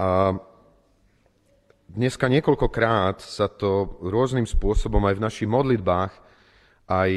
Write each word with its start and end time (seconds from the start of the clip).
A 0.00 0.36
dneska 1.92 2.28
niekoľkokrát 2.28 3.20
sa 3.20 3.48
to 3.48 4.00
rôznym 4.00 4.48
spôsobom 4.48 5.04
aj 5.04 5.14
v 5.20 5.24
našich 5.24 5.48
modlitbách, 5.48 6.12
aj 6.88 7.10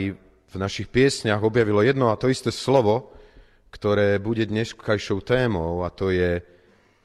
v 0.52 0.56
našich 0.56 0.88
piesniach 0.88 1.44
objavilo 1.44 1.84
jedno 1.84 2.12
a 2.12 2.20
to 2.20 2.32
isté 2.32 2.52
slovo, 2.52 3.12
ktoré 3.72 4.20
bude 4.24 4.48
dneskajšou 4.48 5.20
témou 5.24 5.84
a 5.84 5.92
to 5.92 6.12
je 6.12 6.40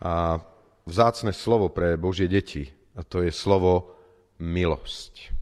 a, 0.02 0.38
vzácne 0.86 1.34
slovo 1.34 1.70
pre 1.70 1.98
Božie 1.98 2.30
deti 2.30 2.70
a 2.94 3.02
to 3.02 3.26
je 3.26 3.34
slovo 3.34 3.98
milosť. 4.38 5.34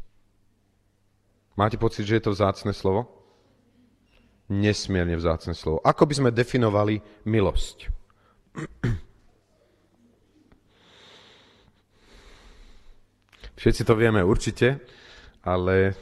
Máte 1.59 1.77
pocit, 1.77 2.07
že 2.07 2.23
je 2.23 2.25
to 2.25 2.35
vzácne 2.37 2.71
slovo? 2.71 3.11
Nesmierne 4.49 5.19
vzácne 5.19 5.53
slovo. 5.53 5.83
Ako 5.85 6.09
by 6.09 6.15
sme 6.17 6.31
definovali 6.33 7.03
milosť? 7.29 7.79
Všetci 13.59 13.83
to 13.83 13.99
vieme 13.99 14.23
určite, 14.23 14.79
ale 15.43 15.99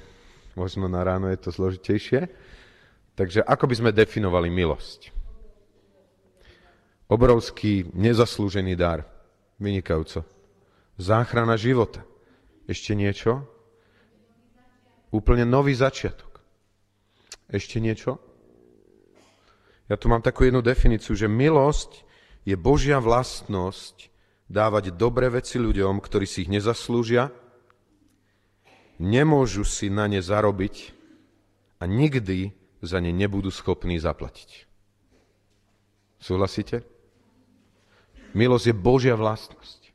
možno 0.53 0.93
na 0.93 1.01
ráno 1.01 1.33
je 1.33 1.41
to 1.41 1.49
zložitejšie. 1.49 2.29
Takže 3.17 3.41
ako 3.41 3.65
by 3.65 3.75
sme 3.81 3.97
definovali 3.97 4.53
milosť? 4.53 5.09
Obrovský 7.09 7.89
nezaslúžený 7.97 8.77
dar. 8.77 9.09
Vynikajúco. 9.57 10.29
Záchrana 11.01 11.57
života. 11.57 12.05
Ešte 12.69 12.93
niečo? 12.93 13.49
Úplne 15.09 15.49
nový 15.49 15.73
začiatok. 15.73 16.45
Ešte 17.49 17.81
niečo? 17.81 18.21
Ja 19.89 19.97
tu 19.97 20.13
mám 20.13 20.21
takú 20.21 20.45
jednu 20.45 20.61
definíciu, 20.61 21.17
že 21.17 21.25
milosť 21.25 22.05
je 22.45 22.53
Božia 22.53 23.01
vlastnosť 23.01 24.13
dávať 24.45 24.93
dobré 24.93 25.33
veci 25.33 25.57
ľuďom, 25.57 26.05
ktorí 26.05 26.29
si 26.29 26.45
ich 26.45 26.53
nezaslúžia, 26.53 27.33
nemôžu 28.99 29.65
si 29.65 29.93
na 29.93 30.09
ne 30.09 30.21
zarobiť 30.21 30.93
a 31.81 31.85
nikdy 31.85 32.53
za 32.81 33.01
ne 33.01 33.13
nebudú 33.13 33.53
schopní 33.53 34.01
zaplatiť. 34.01 34.69
Súhlasíte? 36.21 36.83
Milosť 38.37 38.67
je 38.69 38.77
Božia 38.77 39.17
vlastnosť, 39.17 39.93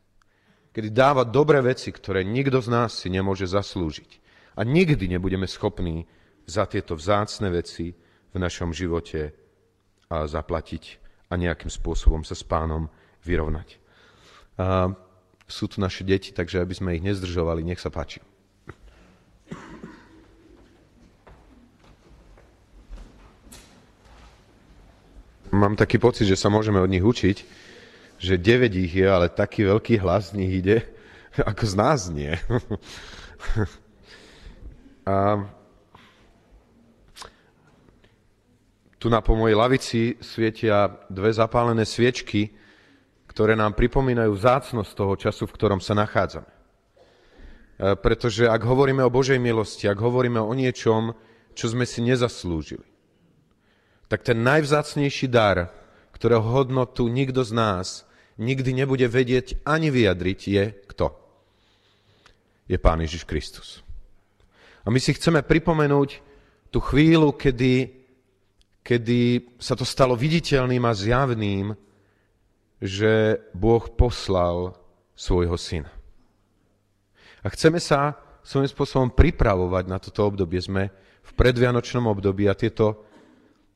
kedy 0.73 0.89
dáva 0.89 1.21
dobré 1.21 1.61
veci, 1.61 1.93
ktoré 1.93 2.25
nikto 2.25 2.57
z 2.61 2.69
nás 2.73 2.97
si 2.97 3.09
nemôže 3.13 3.45
zaslúžiť. 3.45 4.17
A 4.57 4.65
nikdy 4.65 5.07
nebudeme 5.07 5.47
schopní 5.47 6.09
za 6.49 6.65
tieto 6.65 6.97
vzácne 6.97 7.53
veci 7.53 7.93
v 8.33 8.37
našom 8.37 8.73
živote 8.73 9.31
a 10.11 10.27
zaplatiť 10.27 10.83
a 11.31 11.39
nejakým 11.39 11.71
spôsobom 11.71 12.27
sa 12.27 12.35
s 12.35 12.43
pánom 12.43 12.91
vyrovnať. 13.23 13.79
A 14.59 14.91
sú 15.47 15.71
tu 15.71 15.79
naše 15.79 16.03
deti, 16.03 16.35
takže 16.35 16.59
aby 16.59 16.73
sme 16.75 16.95
ich 16.99 17.03
nezdržovali, 17.05 17.63
nech 17.63 17.79
sa 17.79 17.91
páči. 17.91 18.19
Mám 25.51 25.75
taký 25.75 25.99
pocit, 25.99 26.27
že 26.31 26.39
sa 26.39 26.47
môžeme 26.47 26.79
od 26.79 26.87
nich 26.87 27.03
učiť, 27.03 27.37
že 28.23 28.39
9 28.39 28.71
ich 28.71 28.93
je, 28.95 29.03
ale 29.03 29.27
taký 29.27 29.67
veľký 29.67 29.99
hlas 29.99 30.31
z 30.31 30.39
nich 30.39 30.63
ide, 30.63 30.87
ako 31.51 31.63
z 31.67 31.73
nás 31.75 32.07
nie. 32.07 32.31
A 35.01 35.43
tu 39.01 39.09
na 39.09 39.17
po 39.25 39.33
mojej 39.33 39.57
lavici 39.57 40.01
svietia 40.21 40.93
dve 41.09 41.33
zapálené 41.33 41.89
sviečky, 41.89 42.53
ktoré 43.25 43.57
nám 43.57 43.73
pripomínajú 43.73 44.29
zácnosť 44.37 44.91
toho 44.93 45.17
času, 45.17 45.49
v 45.49 45.55
ktorom 45.57 45.81
sa 45.81 45.97
nachádzame. 45.97 46.45
E, 46.45 46.57
pretože 47.97 48.45
ak 48.45 48.61
hovoríme 48.61 49.01
o 49.01 49.09
Božej 49.09 49.41
milosti, 49.41 49.89
ak 49.89 49.97
hovoríme 49.97 50.37
o 50.37 50.53
niečom, 50.53 51.17
čo 51.57 51.65
sme 51.65 51.89
si 51.89 52.05
nezaslúžili, 52.05 52.90
tak 54.11 54.27
ten 54.27 54.43
najvzácnejší 54.43 55.31
dar, 55.31 55.71
ktorého 56.11 56.43
hodnotu 56.43 57.07
nikto 57.07 57.47
z 57.47 57.55
nás 57.55 58.03
nikdy 58.35 58.83
nebude 58.83 59.07
vedieť 59.07 59.63
ani 59.63 59.87
vyjadriť, 59.87 60.39
je 60.51 60.63
kto? 60.91 61.15
Je 62.67 62.75
Pán 62.75 62.99
Ježiš 62.99 63.23
Kristus. 63.23 63.79
A 64.83 64.91
my 64.91 64.99
si 64.99 65.15
chceme 65.15 65.39
pripomenúť 65.39 66.19
tú 66.67 66.83
chvíľu, 66.83 67.31
kedy, 67.31 67.87
kedy 68.83 69.19
sa 69.63 69.79
to 69.79 69.87
stalo 69.87 70.19
viditeľným 70.19 70.83
a 70.83 70.91
zjavným, 70.91 71.71
že 72.83 73.39
Boh 73.55 73.87
poslal 73.95 74.75
svojho 75.15 75.55
syna. 75.55 75.91
A 77.45 77.47
chceme 77.47 77.79
sa 77.79 78.19
svojím 78.43 78.67
spôsobom 78.67 79.09
pripravovať 79.15 79.83
na 79.87 80.03
toto 80.03 80.27
obdobie. 80.27 80.59
Sme 80.59 80.91
v 81.23 81.31
predvianočnom 81.31 82.11
období 82.11 82.49
a 82.51 82.57
tieto 82.57 83.07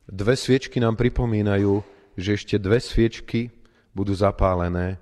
dve 0.06 0.34
sviečky 0.38 0.78
nám 0.78 0.94
pripomínajú, 0.94 1.82
že 2.16 2.38
ešte 2.38 2.56
dve 2.56 2.78
sviečky 2.78 3.50
budú 3.92 4.14
zapálené 4.14 4.96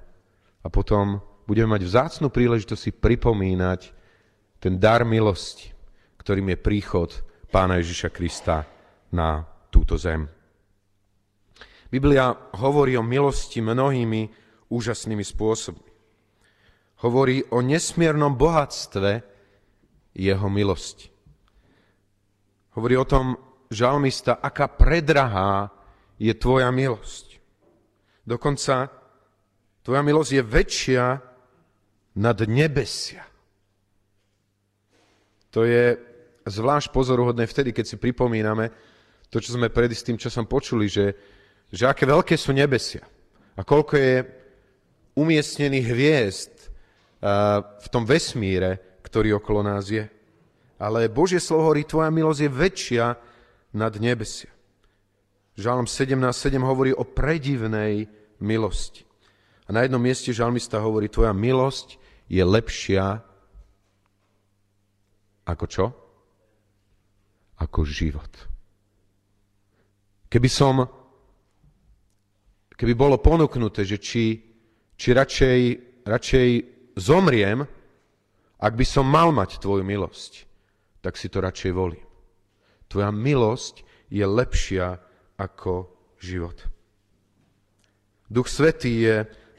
a 0.65 0.67
potom 0.73 1.21
budeme 1.45 1.77
mať 1.77 1.83
vzácnu 1.85 2.33
príležitosť 2.33 2.81
si 2.81 2.91
pripomínať 2.91 3.81
ten 4.59 4.81
dar 4.81 5.05
milosti, 5.05 5.71
ktorým 6.17 6.57
je 6.57 6.59
príchod 6.59 7.11
pána 7.53 7.79
Ježiša 7.79 8.09
Krista 8.11 8.65
na 9.13 9.45
túto 9.69 10.01
zem. 10.01 10.25
Biblia 11.93 12.35
hovorí 12.59 12.99
o 12.99 13.07
milosti 13.07 13.63
mnohými 13.63 14.27
úžasnými 14.73 15.23
spôsobmi. 15.23 15.91
Hovorí 17.05 17.45
o 17.53 17.61
nesmiernom 17.61 18.35
bohatstve 18.35 19.23
jeho 20.17 20.49
milosti. 20.49 21.13
Hovorí 22.75 22.99
o 22.99 23.07
tom 23.07 23.39
žalmista, 23.71 24.39
aká 24.41 24.69
predrahá 24.69 25.71
je 26.21 26.33
tvoja 26.35 26.71
milosť. 26.71 27.39
Dokonca 28.25 28.89
tvoja 29.85 30.03
milosť 30.03 30.31
je 30.33 30.43
väčšia 30.43 31.05
nad 32.17 32.39
nebesia. 32.47 33.25
To 35.51 35.63
je 35.67 35.99
zvlášť 36.47 36.91
pozoruhodné 36.91 37.47
vtedy, 37.47 37.71
keď 37.71 37.85
si 37.95 37.97
pripomíname 37.97 38.71
to, 39.31 39.39
čo 39.39 39.55
sme 39.55 39.71
pred 39.71 39.91
istým 39.91 40.19
časom 40.19 40.47
počuli, 40.47 40.87
že, 40.87 41.15
že 41.71 41.87
aké 41.87 42.07
veľké 42.07 42.35
sú 42.39 42.55
nebesia 42.55 43.07
a 43.55 43.61
koľko 43.63 43.95
je 43.95 44.15
umiestnených 45.15 45.87
hviezd 45.87 46.55
v 47.81 47.87
tom 47.89 48.05
vesmíre, 48.05 49.01
ktorý 49.07 49.39
okolo 49.39 49.63
nás 49.63 49.89
je. 49.89 50.05
Ale 50.77 51.09
Božie 51.09 51.39
slovo 51.39 51.71
hovorí, 51.71 51.87
tvoja 51.87 52.11
milosť 52.11 52.41
je 52.45 52.51
väčšia 52.51 53.07
nad 53.75 53.93
nebesia. 53.99 54.51
Žalm 55.59 55.87
17.7 55.87 56.59
hovorí 56.63 56.91
o 56.95 57.03
predivnej 57.07 58.07
milosti. 58.43 59.03
A 59.67 59.73
na 59.75 59.83
jednom 59.83 60.03
mieste 60.03 60.31
žalmista 60.35 60.79
hovorí, 60.79 61.11
tvoja 61.11 61.35
milosť 61.35 61.99
je 62.31 62.43
lepšia 62.43 63.23
ako 65.45 65.67
čo? 65.69 65.87
ako 67.65 67.87
život. 67.87 68.33
Keby 70.29 70.51
som, 70.51 70.83
keby 72.75 72.93
bolo 72.93 73.23
ponúknuté, 73.23 73.87
že 73.87 74.03
či, 74.03 74.43
či 74.99 75.09
radšej, 75.15 75.61
radšej 76.05 76.49
zomriem, 76.99 77.63
ak 78.59 78.73
by 78.75 78.87
som 78.87 79.07
mal 79.07 79.31
mať 79.31 79.63
tvoju 79.63 79.87
milosť, 79.87 80.33
tak 81.05 81.15
si 81.15 81.31
to 81.31 81.39
radšej 81.39 81.73
volím. 81.73 82.04
Tvoja 82.89 83.11
milosť 83.11 83.87
je 84.11 84.25
lepšia 84.25 85.01
ako 85.39 85.91
život. 86.21 86.57
Duch 88.31 88.49
Svetý 88.49 89.05
je 89.05 89.17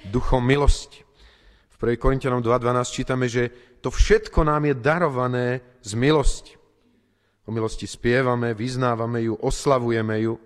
duchom 0.09 0.41
milosti. 0.41 1.05
V 1.75 1.75
1. 1.79 1.99
Korintianom 1.99 2.39
2.12 2.39 2.95
čítame, 2.95 3.27
že 3.27 3.51
to 3.83 3.91
všetko 3.91 4.47
nám 4.47 4.65
je 4.71 4.75
darované 4.79 5.47
z 5.83 5.91
milosti. 5.93 6.55
O 7.45 7.53
milosti 7.53 7.85
spievame, 7.85 8.57
vyznávame 8.57 9.21
ju, 9.21 9.37
oslavujeme 9.37 10.17
ju. 10.25 10.41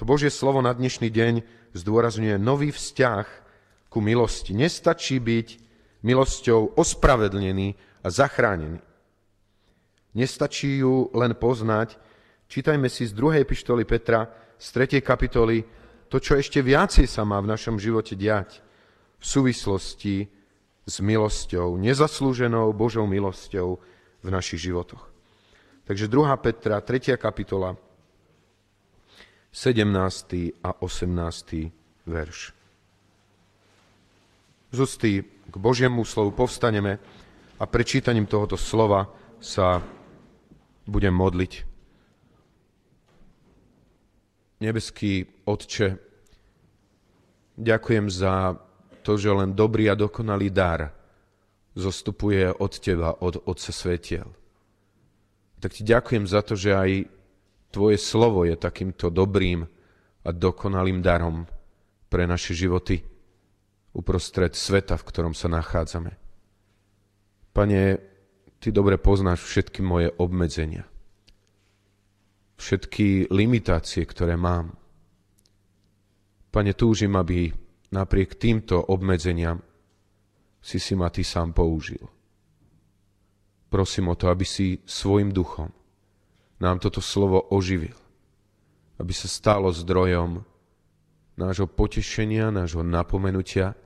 To 0.00 0.02
Božie 0.08 0.32
slovo 0.32 0.64
na 0.64 0.72
dnešný 0.72 1.12
deň 1.12 1.34
zdôrazňuje 1.76 2.40
nový 2.40 2.72
vzťah 2.72 3.26
ku 3.92 4.00
milosti. 4.00 4.56
Nestačí 4.56 5.20
byť 5.20 5.48
milosťou 6.02 6.74
ospravedlnený 6.74 7.76
a 8.00 8.08
zachránený. 8.08 8.80
Nestačí 10.14 10.80
ju 10.80 11.10
len 11.12 11.34
poznať. 11.34 11.98
Čítajme 12.46 12.86
si 12.86 13.10
z 13.10 13.12
druhej 13.12 13.42
epištoly 13.42 13.82
Petra, 13.82 14.30
z 14.56 14.66
3. 14.70 15.02
kapitoly, 15.02 15.66
to, 16.06 16.22
čo 16.22 16.38
ešte 16.38 16.62
viacej 16.62 17.10
sa 17.10 17.26
má 17.26 17.42
v 17.42 17.50
našom 17.50 17.76
živote 17.82 18.14
diať 18.14 18.62
v 19.18 19.24
súvislosti 19.26 20.30
s 20.86 20.94
milosťou, 21.02 21.74
nezaslúženou 21.80 22.70
Božou 22.76 23.08
milosťou, 23.10 23.82
v 24.24 24.28
našich 24.32 24.64
životoch. 24.64 25.04
Takže 25.84 26.08
2. 26.08 26.32
Petra, 26.40 26.80
3. 26.80 27.20
kapitola, 27.20 27.76
17. 29.52 29.84
a 30.64 30.70
18. 30.80 32.08
verš. 32.08 32.38
z 34.74 34.78
ústy 34.80 35.22
k 35.22 35.54
Božiemu 35.54 36.02
slovu 36.02 36.34
povstaneme 36.34 36.98
a 37.60 37.64
prečítaním 37.68 38.26
tohoto 38.26 38.58
slova 38.58 39.06
sa 39.38 39.78
budem 40.86 41.14
modliť. 41.14 41.52
Nebeský 44.64 45.28
Otče, 45.44 45.98
ďakujem 47.60 48.06
za 48.08 48.56
to, 49.04 49.20
že 49.20 49.28
len 49.28 49.52
dobrý 49.52 49.92
a 49.92 49.98
dokonalý 49.98 50.48
dar 50.48 50.88
zostupuje 51.76 52.48
od 52.48 52.72
Teba, 52.80 53.18
od 53.20 53.44
Otca 53.44 53.72
Svetiel. 53.74 54.30
Tak 55.60 55.70
Ti 55.74 55.82
ďakujem 55.84 56.24
za 56.24 56.40
to, 56.40 56.54
že 56.56 56.72
aj 56.72 56.90
Tvoje 57.74 57.98
slovo 57.98 58.46
je 58.46 58.54
takýmto 58.54 59.10
dobrým 59.10 59.66
a 60.22 60.28
dokonalým 60.30 61.02
darom 61.02 61.42
pre 62.06 62.22
naše 62.22 62.54
životy 62.54 63.02
uprostred 63.90 64.54
sveta, 64.54 64.94
v 64.94 65.06
ktorom 65.10 65.34
sa 65.34 65.50
nachádzame. 65.50 66.14
Pane, 67.50 67.82
Ty 68.64 68.72
dobre 68.72 68.96
poznáš 68.96 69.44
všetky 69.44 69.84
moje 69.84 70.08
obmedzenia, 70.16 70.88
všetky 72.56 73.28
limitácie, 73.28 74.08
ktoré 74.08 74.40
mám. 74.40 74.72
Pane, 76.48 76.72
túžim, 76.72 77.12
aby 77.12 77.52
napriek 77.92 78.40
týmto 78.40 78.80
obmedzeniam 78.80 79.60
si 80.64 80.80
si 80.80 80.96
ma 80.96 81.12
Ty 81.12 81.20
sám 81.20 81.52
použil. 81.52 82.00
Prosím 83.68 84.08
o 84.08 84.16
to, 84.16 84.32
aby 84.32 84.48
si 84.48 84.80
svojim 84.88 85.28
duchom 85.28 85.68
nám 86.56 86.80
toto 86.80 87.04
slovo 87.04 87.52
oživil, 87.52 88.00
aby 88.96 89.12
sa 89.12 89.28
stalo 89.28 89.68
zdrojom 89.68 90.40
nášho 91.36 91.68
potešenia, 91.68 92.48
nášho 92.48 92.80
napomenutia 92.80 93.76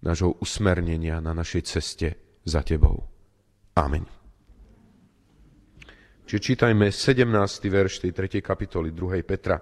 nášho 0.00 0.40
usmernenia 0.40 1.20
na 1.20 1.36
našej 1.36 1.62
ceste 1.68 2.16
za 2.48 2.64
Tebou. 2.64 3.09
Amen. 3.80 4.04
Čiže 6.28 6.40
čítajme 6.52 6.92
17. 6.92 7.32
verš 7.72 8.04
tej 8.04 8.12
3. 8.12 8.44
kapitoly 8.44 8.92
2. 8.92 9.24
Petra. 9.24 9.56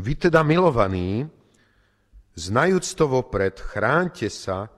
Vy 0.00 0.16
teda 0.16 0.40
milovaní, 0.40 1.28
znajúc 2.32 2.86
to 2.96 3.04
vopred, 3.12 3.60
chránte 3.60 4.32
sa, 4.32 4.72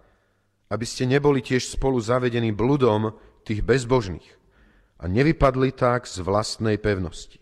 aby 0.74 0.82
ste 0.82 1.06
neboli 1.06 1.38
tiež 1.38 1.70
spolu 1.78 2.02
zavedení 2.02 2.50
bludom 2.50 3.14
tých 3.46 3.62
bezbožných 3.62 4.26
a 4.98 5.06
nevypadli 5.06 5.70
tak 5.70 6.10
z 6.10 6.26
vlastnej 6.26 6.82
pevnosti. 6.82 7.38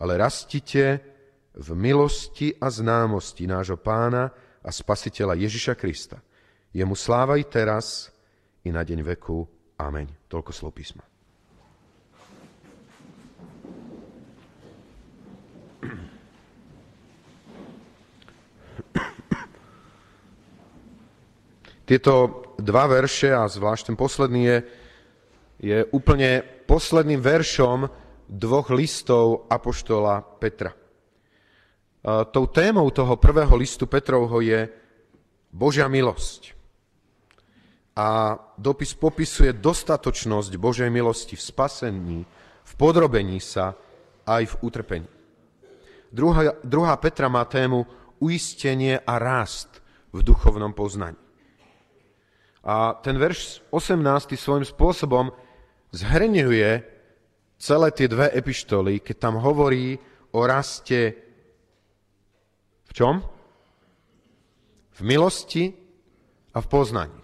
Ale 0.00 0.16
rastite 0.16 1.04
v 1.52 1.68
milosti 1.76 2.56
a 2.56 2.72
známosti 2.72 3.44
nášho 3.44 3.76
pána 3.76 4.32
a 4.64 4.72
spasiteľa 4.72 5.36
Ježiša 5.36 5.76
Krista. 5.76 6.24
Jemu 6.72 6.96
sláva 6.96 7.36
i 7.36 7.44
teraz, 7.44 8.08
i 8.64 8.72
na 8.72 8.80
deň 8.80 9.04
veku. 9.04 9.53
Ameň. 9.78 10.06
Toľko 10.30 10.50
slov 10.54 10.72
písma. 10.74 11.02
Tieto 21.84 22.40
dva 22.56 22.88
verše, 22.88 23.28
a 23.28 23.44
zvlášť 23.44 23.92
ten 23.92 23.96
posledný 23.98 24.40
je, 24.40 24.58
je 25.60 25.78
úplne 25.92 26.40
posledným 26.64 27.20
veršom 27.20 27.84
dvoch 28.24 28.72
listov 28.72 29.44
Apoštola 29.52 30.24
Petra. 30.40 30.72
Tou 32.04 32.44
témou 32.48 32.88
toho 32.88 33.20
prvého 33.20 33.52
listu 33.56 33.84
Petrovho 33.84 34.40
je 34.40 34.64
Božia 35.52 35.84
milosť. 35.84 36.53
A 37.94 38.34
dopis 38.58 38.90
popisuje 38.94 39.54
dostatočnosť 39.54 40.52
Božej 40.58 40.90
milosti 40.90 41.38
v 41.38 41.46
spasení, 41.46 42.18
v 42.64 42.72
podrobení 42.74 43.38
sa 43.38 43.78
aj 44.26 44.42
v 44.50 44.54
utrpení. 44.66 45.10
Druhá, 46.10 46.58
druhá 46.66 46.94
Petra 46.98 47.30
má 47.30 47.46
tému 47.46 47.86
uistenie 48.18 48.98
a 48.98 49.18
rást 49.18 49.82
v 50.10 50.22
duchovnom 50.22 50.74
poznaní. 50.74 51.18
A 52.64 52.96
ten 52.98 53.18
verš 53.18 53.62
18. 53.70 54.34
svojím 54.34 54.64
spôsobom 54.64 55.30
zhrňuje 55.92 56.70
celé 57.60 57.88
tie 57.92 58.08
dve 58.08 58.32
epištoly, 58.32 59.04
keď 59.04 59.16
tam 59.20 59.38
hovorí 59.38 60.00
o 60.34 60.40
raste 60.42 61.24
čom? 62.94 63.18
V 64.94 65.00
milosti 65.02 65.74
a 66.54 66.62
v 66.62 66.66
poznaní. 66.70 67.23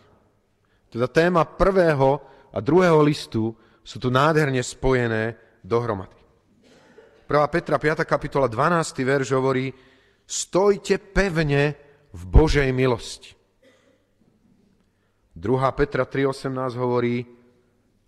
Teda 0.91 1.07
téma 1.07 1.47
prvého 1.47 2.19
a 2.51 2.59
druhého 2.59 2.99
listu 3.07 3.55
sú 3.87 3.97
tu 4.03 4.11
nádherne 4.11 4.59
spojené 4.59 5.39
dohromady. 5.63 6.19
1. 7.31 7.47
Petra 7.47 7.79
5. 7.79 8.03
kapitola 8.03 8.51
12. 8.51 9.07
verš 9.07 9.39
hovorí 9.39 9.71
stojte 10.27 10.99
pevne 10.99 11.79
v 12.11 12.23
Božej 12.27 12.67
milosti. 12.75 13.39
2. 15.39 15.79
Petra 15.79 16.03
3.18 16.11 16.51
hovorí 16.75 17.23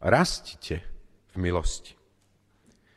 rastite 0.03 0.83
v 1.31 1.37
milosti. 1.39 1.95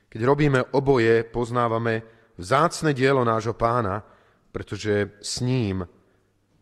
Keď 0.09 0.21
robíme 0.25 0.59
oboje, 0.73 1.21
poznávame 1.29 2.01
vzácne 2.41 2.95
dielo 2.97 3.21
nášho 3.21 3.53
pána, 3.53 4.01
pretože 4.49 5.13
s 5.21 5.45
ním 5.45 5.85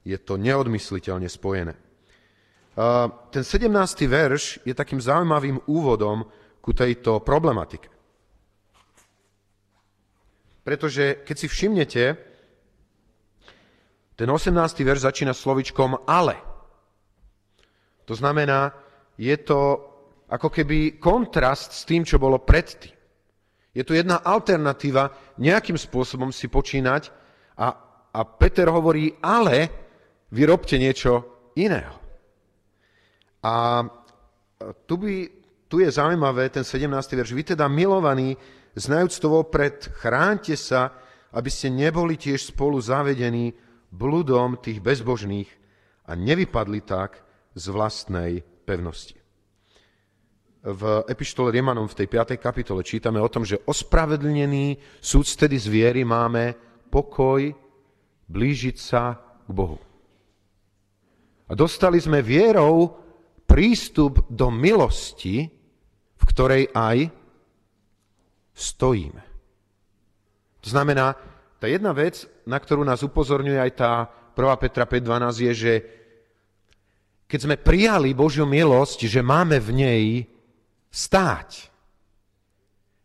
je 0.03 0.17
to 0.19 0.35
neodmysliteľne 0.35 1.31
spojené. 1.31 1.82
Ten 3.29 3.43
17. 3.45 3.69
verš 4.09 4.65
je 4.65 4.73
takým 4.73 4.97
zaujímavým 4.97 5.61
úvodom 5.69 6.25
ku 6.57 6.73
tejto 6.73 7.21
problematike. 7.21 7.93
Pretože 10.63 11.21
keď 11.21 11.35
si 11.37 11.47
všimnete, 11.51 12.03
ten 14.17 14.29
18. 14.29 14.57
verš 14.81 15.05
začína 15.05 15.37
slovičkom 15.37 16.07
ale. 16.09 16.39
To 18.09 18.17
znamená, 18.17 18.73
je 19.21 19.35
to 19.37 19.59
ako 20.33 20.49
keby 20.49 20.97
kontrast 20.97 21.77
s 21.77 21.85
tým, 21.85 22.01
čo 22.01 22.17
bolo 22.17 22.41
predtým. 22.41 22.95
Je 23.73 23.81
tu 23.85 23.93
jedna 23.93 24.21
alternatíva 24.21 25.37
nejakým 25.41 25.77
spôsobom 25.77 26.29
si 26.29 26.49
počínať 26.49 27.09
a, 27.57 27.67
a 28.13 28.21
Peter 28.25 28.69
hovorí, 28.69 29.13
ale 29.21 29.69
vyrobte 30.29 30.77
niečo 30.77 31.25
iného. 31.57 32.02
A 33.43 33.83
tu, 34.87 34.95
by, 34.97 35.27
tu 35.67 35.83
je 35.83 35.91
zaujímavé, 35.91 36.47
ten 36.49 36.63
17. 36.63 36.87
verš. 37.19 37.35
Vy 37.35 37.43
teda 37.53 37.67
milovaní, 37.67 38.39
znajúc 38.73 39.19
to 39.19 39.27
vopred, 39.29 39.91
chránte 39.99 40.55
sa, 40.55 40.95
aby 41.35 41.49
ste 41.51 41.67
neboli 41.67 42.15
tiež 42.15 42.55
spolu 42.55 42.79
zavedení 42.79 43.51
bludom 43.91 44.57
tých 44.57 44.79
bezbožných 44.79 45.49
a 46.07 46.15
nevypadli 46.15 46.81
tak 46.81 47.19
z 47.53 47.65
vlastnej 47.69 48.31
pevnosti. 48.65 49.19
V 50.63 51.03
epištole 51.11 51.51
Riemanom 51.51 51.91
v 51.91 51.97
tej 51.99 52.07
5. 52.07 52.39
kapitole 52.39 52.87
čítame 52.87 53.19
o 53.19 53.27
tom, 53.27 53.43
že 53.43 53.59
ospravedlnený 53.67 54.79
súd 55.03 55.27
tedy 55.35 55.59
zviery 55.59 56.07
máme 56.07 56.55
pokoj, 56.87 57.51
blížiť 58.31 58.77
sa 58.79 59.19
k 59.43 59.51
Bohu. 59.51 59.75
A 61.49 61.51
dostali 61.51 61.99
sme 61.99 62.23
vierou 62.23 63.02
prístup 63.53 64.25
do 64.33 64.49
milosti, 64.49 65.45
v 66.17 66.23
ktorej 66.25 66.73
aj 66.73 67.13
stojíme. 68.57 69.21
To 70.65 70.67
znamená, 70.73 71.13
tá 71.61 71.69
jedna 71.69 71.93
vec, 71.93 72.25
na 72.49 72.57
ktorú 72.57 72.81
nás 72.81 73.05
upozorňuje 73.05 73.61
aj 73.61 73.71
tá 73.77 74.09
1. 74.33 74.57
Petra 74.57 74.89
5.12 74.89 75.45
je, 75.45 75.53
že 75.53 75.73
keď 77.29 77.39
sme 77.45 77.61
prijali 77.61 78.17
Božiu 78.17 78.49
milosť, 78.49 79.05
že 79.05 79.21
máme 79.21 79.61
v 79.61 79.69
nej 79.69 80.03
stáť. 80.89 81.69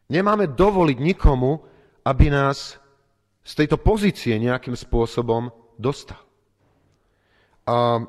Nemáme 0.09 0.49
dovoliť 0.49 0.97
nikomu, 0.97 1.61
aby 2.09 2.33
nás 2.33 2.81
z 3.45 3.53
tejto 3.53 3.77
pozície 3.77 4.41
nejakým 4.41 4.73
spôsobom 4.73 5.53
dostal. 5.77 6.25
A 7.69 8.01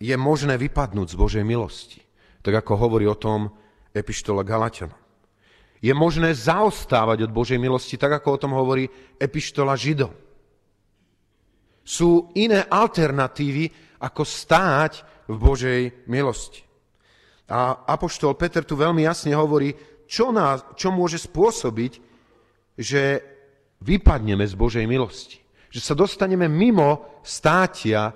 je 0.00 0.16
možné 0.16 0.56
vypadnúť 0.56 1.12
z 1.12 1.16
Božej 1.20 1.44
milosti, 1.44 2.00
tak 2.40 2.64
ako 2.64 2.72
hovorí 2.80 3.04
o 3.04 3.20
tom 3.20 3.52
Epištola 3.92 4.40
Galatianom. 4.40 4.96
Je 5.80 5.92
možné 5.92 6.32
zaostávať 6.32 7.28
od 7.28 7.32
Božej 7.36 7.60
milosti, 7.60 8.00
tak 8.00 8.20
ako 8.20 8.28
o 8.36 8.40
tom 8.40 8.52
hovorí 8.56 8.88
Epištola 9.20 9.76
Židom. 9.76 10.12
Sú 11.84 12.32
iné 12.36 12.64
alternatívy, 12.68 13.96
ako 14.00 14.24
stáť 14.24 14.92
v 15.28 15.36
Božej 15.36 15.80
milosti. 16.08 16.64
A 17.50 17.84
Apoštol 17.84 18.36
Peter 18.36 18.64
tu 18.64 18.76
veľmi 18.76 19.04
jasne 19.04 19.36
hovorí, 19.36 19.74
čo, 20.08 20.30
nás, 20.30 20.64
čo 20.76 20.94
môže 20.94 21.18
spôsobiť, 21.18 21.92
že 22.78 23.02
vypadneme 23.82 24.44
z 24.46 24.54
Božej 24.54 24.84
milosti. 24.88 25.40
Že 25.70 25.80
sa 25.80 25.94
dostaneme 25.94 26.46
mimo 26.46 27.20
státia 27.24 28.12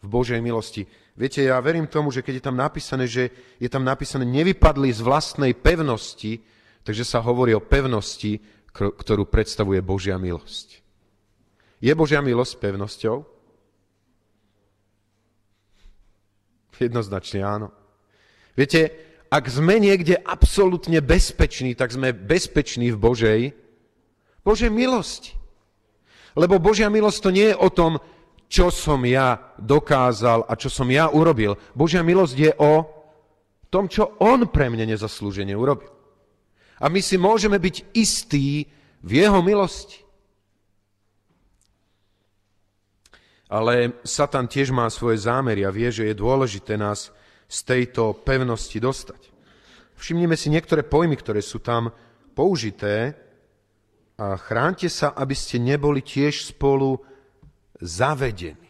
v 0.00 0.06
Božej 0.06 0.40
milosti. 0.40 0.86
Viete, 1.20 1.44
ja 1.44 1.60
verím 1.60 1.84
tomu, 1.84 2.08
že 2.08 2.24
keď 2.24 2.40
je 2.40 2.46
tam 2.48 2.56
napísané, 2.56 3.04
že 3.04 3.28
je 3.60 3.68
tam 3.68 3.84
napísané 3.84 4.24
nevypadli 4.24 4.88
z 4.88 5.04
vlastnej 5.04 5.52
pevnosti, 5.52 6.40
takže 6.80 7.04
sa 7.04 7.20
hovorí 7.20 7.52
o 7.52 7.60
pevnosti, 7.60 8.40
ktorú 8.72 9.28
predstavuje 9.28 9.84
Božia 9.84 10.16
milosť. 10.16 10.80
Je 11.84 11.92
Božia 11.92 12.24
milosť 12.24 12.56
pevnosťou? 12.56 13.16
Jednoznačne 16.80 17.44
áno. 17.44 17.68
Viete, 18.56 18.88
ak 19.28 19.44
sme 19.44 19.76
niekde 19.76 20.16
absolútne 20.16 21.04
bezpeční, 21.04 21.76
tak 21.76 21.92
sme 21.92 22.16
bezpeční 22.16 22.96
v 22.96 22.98
Božej, 22.98 23.40
Božej 24.40 24.72
milosti. 24.72 25.36
Lebo 26.32 26.56
Božia 26.56 26.88
milosť 26.88 27.18
to 27.20 27.28
nie 27.28 27.52
je 27.52 27.60
o 27.60 27.68
tom, 27.68 28.00
čo 28.50 28.66
som 28.74 28.98
ja 29.06 29.54
dokázal 29.62 30.42
a 30.50 30.58
čo 30.58 30.66
som 30.66 30.90
ja 30.90 31.06
urobil. 31.06 31.54
Božia 31.70 32.02
milosť 32.02 32.34
je 32.34 32.52
o 32.58 32.82
tom, 33.70 33.86
čo 33.86 34.18
On 34.18 34.42
pre 34.50 34.66
mňa 34.66 34.90
nezaslúžene 34.90 35.54
urobil. 35.54 35.86
A 36.82 36.90
my 36.90 36.98
si 36.98 37.14
môžeme 37.14 37.62
byť 37.62 37.94
istí 37.94 38.66
v 39.06 39.10
Jeho 39.22 39.38
milosti. 39.38 40.02
Ale 43.46 44.02
Satan 44.02 44.50
tiež 44.50 44.74
má 44.74 44.90
svoje 44.90 45.22
zámery 45.22 45.62
a 45.62 45.74
vie, 45.74 45.90
že 45.90 46.10
je 46.10 46.18
dôležité 46.18 46.74
nás 46.74 47.14
z 47.46 47.58
tejto 47.62 48.18
pevnosti 48.26 48.78
dostať. 48.82 49.30
Všimnime 49.94 50.34
si 50.34 50.50
niektoré 50.50 50.82
pojmy, 50.82 51.14
ktoré 51.18 51.42
sú 51.42 51.62
tam 51.62 51.90
použité 52.34 53.14
a 54.18 54.38
chránte 54.38 54.86
sa, 54.90 55.14
aby 55.14 55.34
ste 55.34 55.58
neboli 55.58 56.02
tiež 56.02 56.54
spolu 56.54 57.02
zavedení. 57.80 58.68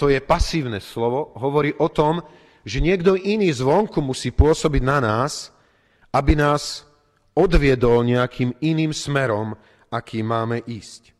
To 0.00 0.06
je 0.08 0.20
pasívne 0.24 0.80
slovo, 0.80 1.36
hovorí 1.36 1.76
o 1.76 1.92
tom, 1.92 2.24
že 2.64 2.80
niekto 2.80 3.16
iný 3.16 3.52
zvonku 3.52 4.00
musí 4.00 4.32
pôsobiť 4.32 4.82
na 4.84 4.98
nás, 5.00 5.52
aby 6.16 6.32
nás 6.36 6.88
odviedol 7.36 8.04
nejakým 8.04 8.56
iným 8.64 8.96
smerom, 8.96 9.54
aký 9.92 10.24
máme 10.24 10.64
ísť. 10.64 11.12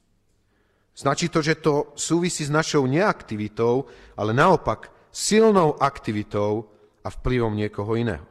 Značí 0.97 1.33
to, 1.33 1.41
že 1.41 1.61
to 1.61 1.97
súvisí 1.97 2.45
s 2.45 2.53
našou 2.53 2.85
neaktivitou, 2.85 3.89
ale 4.17 4.37
naopak 4.37 4.93
silnou 5.09 5.81
aktivitou 5.81 6.69
a 7.01 7.09
vplyvom 7.09 7.57
niekoho 7.57 7.97
iného. 7.97 8.27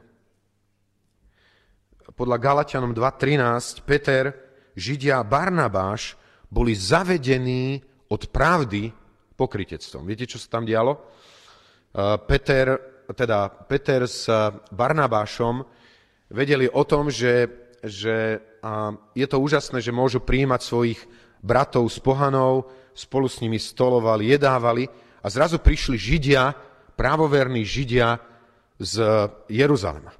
Podľa 2.14 2.36
Galatianom 2.38 2.92
2.13 2.94 3.86
Peter, 3.86 4.34
Židia 4.74 5.22
Barnabáš 5.22 6.19
boli 6.50 6.74
zavedení 6.74 7.78
od 8.10 8.26
pravdy 8.26 8.90
pokritectvom. 9.38 10.02
Viete, 10.04 10.26
čo 10.26 10.42
sa 10.42 10.58
tam 10.58 10.66
dialo? 10.66 10.98
Peter, 12.26 12.66
teda 13.14 13.48
Peter 13.70 14.04
s 14.04 14.26
Barnabášom 14.74 15.62
vedeli 16.30 16.66
o 16.66 16.82
tom, 16.82 17.10
že, 17.10 17.46
že 17.82 18.42
je 19.14 19.26
to 19.30 19.38
úžasné, 19.38 19.78
že 19.78 19.94
môžu 19.94 20.20
príjmať 20.20 20.60
svojich 20.62 21.00
bratov 21.40 21.88
z 21.88 21.98
pohanov, 22.02 22.68
spolu 22.92 23.30
s 23.30 23.40
nimi 23.40 23.56
stolovali, 23.56 24.34
jedávali 24.34 24.84
a 25.22 25.26
zrazu 25.30 25.62
prišli 25.62 25.96
Židia, 25.96 26.52
právoverní 26.98 27.64
Židia 27.64 28.18
z 28.76 28.94
Jeruzalema. 29.48 30.12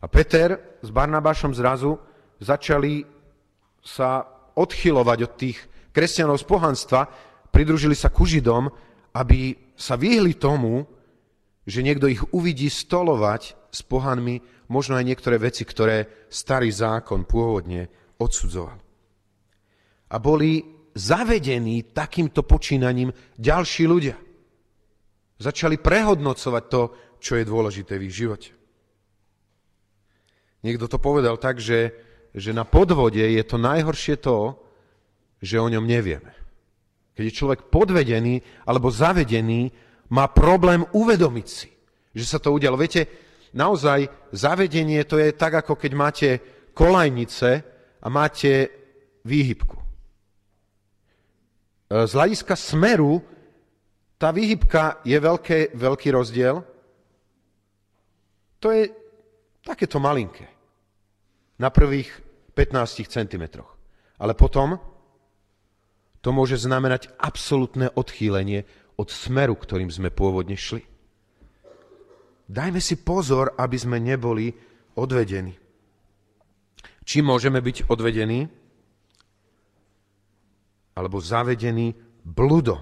A 0.00 0.06
Peter 0.08 0.78
s 0.80 0.88
Barnabášom 0.88 1.52
zrazu 1.52 1.98
začali 2.40 3.04
sa 3.84 4.35
odchylovať 4.56 5.18
od 5.22 5.32
tých 5.36 5.58
kresťanov 5.92 6.40
z 6.40 6.48
pohanstva, 6.48 7.00
pridružili 7.52 7.94
sa 7.94 8.08
ku 8.08 8.24
Židom, 8.24 8.72
aby 9.16 9.54
sa 9.76 10.00
vyhli 10.00 10.36
tomu, 10.36 10.84
že 11.68 11.84
niekto 11.84 12.08
ich 12.08 12.24
uvidí 12.32 12.72
stolovať 12.72 13.72
s 13.72 13.80
pohanmi, 13.84 14.40
možno 14.72 14.96
aj 14.96 15.04
niektoré 15.04 15.36
veci, 15.38 15.62
ktoré 15.62 16.26
starý 16.32 16.72
zákon 16.72 17.28
pôvodne 17.28 17.86
odsudzoval 18.16 18.86
a 20.10 20.16
boli 20.22 20.62
zavedení 20.94 21.90
takýmto 21.90 22.46
počínaním 22.46 23.10
ďalší 23.36 23.84
ľudia. 23.84 24.16
Začali 25.36 25.76
prehodnocovať 25.76 26.64
to, 26.70 26.82
čo 27.20 27.32
je 27.36 27.44
dôležité 27.44 27.98
v 28.00 28.06
ich 28.08 28.14
živote. 28.14 28.50
Niekto 30.64 30.88
to 30.88 30.98
povedal 30.98 31.36
tak, 31.36 31.60
že, 31.60 31.92
že 32.36 32.52
na 32.52 32.68
podvode 32.68 33.16
je 33.16 33.40
to 33.48 33.56
najhoršie 33.56 34.20
to, 34.20 34.60
že 35.40 35.56
o 35.56 35.72
ňom 35.72 35.88
nevieme. 35.88 36.36
Keď 37.16 37.24
je 37.24 37.38
človek 37.38 37.72
podvedený 37.72 38.44
alebo 38.68 38.92
zavedený, 38.92 39.72
má 40.12 40.28
problém 40.28 40.84
uvedomiť 40.92 41.46
si, 41.48 41.72
že 42.12 42.28
sa 42.28 42.36
to 42.36 42.52
udialo. 42.52 42.76
Viete, 42.76 43.08
naozaj 43.56 44.30
zavedenie 44.36 45.00
to 45.08 45.16
je 45.16 45.32
tak, 45.32 45.64
ako 45.64 45.80
keď 45.80 45.92
máte 45.96 46.28
kolajnice 46.76 47.50
a 48.04 48.06
máte 48.12 48.68
výhybku. 49.24 49.80
E, 49.80 49.84
z 52.04 52.12
hľadiska 52.12 52.52
smeru 52.52 53.24
tá 54.20 54.28
výhybka 54.28 55.00
je 55.08 55.16
veľké, 55.16 55.58
veľký 55.72 56.08
rozdiel. 56.12 56.60
To 58.60 58.68
je 58.72 58.92
takéto 59.64 59.96
malinké. 59.96 60.46
Na 61.56 61.72
prvých 61.72 62.25
15 62.56 63.04
cm. 63.04 63.44
Ale 64.16 64.32
potom 64.32 64.80
to 66.24 66.32
môže 66.32 66.56
znamenať 66.56 67.12
absolútne 67.20 67.92
odchýlenie 67.92 68.64
od 68.96 69.12
smeru, 69.12 69.54
ktorým 69.54 69.92
sme 69.92 70.08
pôvodne 70.08 70.56
šli. 70.56 70.80
Dajme 72.48 72.80
si 72.80 72.96
pozor, 73.04 73.52
aby 73.60 73.76
sme 73.76 74.00
neboli 74.00 74.50
odvedení. 74.96 75.52
Čím 77.04 77.30
môžeme 77.30 77.60
byť 77.60 77.92
odvedení? 77.92 78.48
alebo 80.96 81.20
zavedený 81.20 81.92
bludom. 82.24 82.80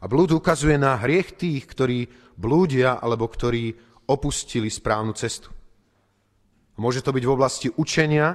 A 0.00 0.08
blúd 0.08 0.32
ukazuje 0.32 0.80
na 0.80 0.96
hriech 0.96 1.36
tých, 1.36 1.68
ktorí 1.68 2.08
blúdia 2.40 2.96
alebo 2.96 3.28
ktorí 3.28 3.76
opustili 4.08 4.72
správnu 4.72 5.12
cestu. 5.12 5.52
Môže 6.80 7.04
to 7.04 7.12
byť 7.12 7.24
v 7.28 7.34
oblasti 7.36 7.68
učenia 7.68 8.32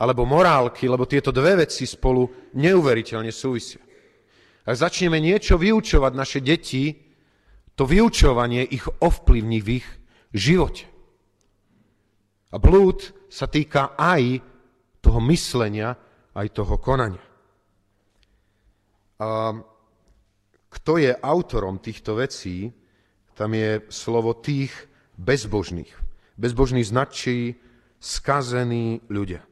alebo 0.00 0.24
morálky, 0.24 0.88
lebo 0.88 1.04
tieto 1.04 1.28
dve 1.28 1.68
veci 1.68 1.84
spolu 1.84 2.52
neuveriteľne 2.56 3.28
súvisia. 3.28 3.84
Ak 4.64 4.76
začneme 4.76 5.20
niečo 5.20 5.60
vyučovať 5.60 6.12
naše 6.16 6.40
deti, 6.40 6.96
to 7.76 7.84
vyučovanie 7.84 8.64
ich 8.64 8.88
ovplyvní 8.88 9.58
v 9.60 9.68
ich 9.80 9.88
živote. 10.32 10.88
A 12.50 12.56
blúd 12.56 13.12
sa 13.28 13.44
týka 13.44 13.92
aj 14.00 14.40
toho 15.04 15.20
myslenia, 15.28 15.96
aj 16.32 16.46
toho 16.56 16.80
konania. 16.80 17.24
A 19.20 19.52
kto 20.70 20.92
je 20.96 21.12
autorom 21.12 21.76
týchto 21.82 22.16
vecí, 22.16 22.72
tam 23.36 23.52
je 23.52 23.84
slovo 23.92 24.32
tých 24.36 24.72
bezbožných. 25.20 25.92
Bezbožní 26.40 26.84
značí 26.84 27.60
skazení 28.00 29.04
ľudia. 29.12 29.49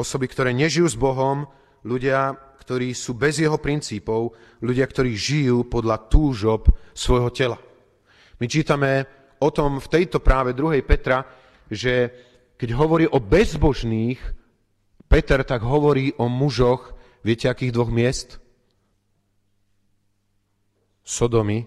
Osoby, 0.00 0.32
ktoré 0.32 0.56
nežijú 0.56 0.88
s 0.88 0.96
Bohom, 0.96 1.44
ľudia, 1.84 2.32
ktorí 2.64 2.96
sú 2.96 3.12
bez 3.12 3.36
jeho 3.36 3.60
princípov, 3.60 4.32
ľudia, 4.64 4.88
ktorí 4.88 5.12
žijú 5.12 5.68
podľa 5.68 6.08
túžob 6.08 6.72
svojho 6.96 7.28
tela. 7.28 7.58
My 8.40 8.48
čítame 8.48 9.04
o 9.40 9.52
tom 9.52 9.76
v 9.76 9.90
tejto 9.92 10.24
práve 10.24 10.56
2. 10.56 10.80
Petra, 10.80 11.24
že 11.68 12.08
keď 12.56 12.76
hovorí 12.76 13.04
o 13.08 13.20
bezbožných, 13.20 14.20
Peter 15.08 15.44
tak 15.44 15.60
hovorí 15.64 16.16
o 16.16 16.28
mužoch, 16.28 16.96
viete, 17.20 17.48
akých 17.48 17.74
dvoch 17.74 17.92
miest? 17.92 18.40
Sodomy 21.04 21.66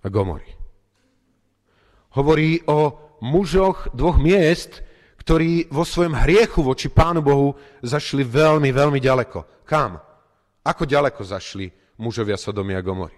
a 0.00 0.06
Gomory. 0.08 0.46
Hovorí 2.14 2.62
o 2.70 2.94
mužoch 3.24 3.90
dvoch 3.90 4.20
miest, 4.22 4.84
ktorí 5.24 5.72
vo 5.72 5.88
svojom 5.88 6.20
hriechu 6.20 6.60
voči 6.60 6.92
Pánu 6.92 7.24
Bohu 7.24 7.56
zašli 7.80 8.28
veľmi, 8.28 8.68
veľmi 8.68 9.00
ďaleko. 9.00 9.64
Kam? 9.64 9.96
Ako 10.60 10.84
ďaleko 10.84 11.24
zašli 11.24 11.72
mužovia 11.96 12.36
Sodomy 12.36 12.76
a 12.76 12.84
Gomory? 12.84 13.16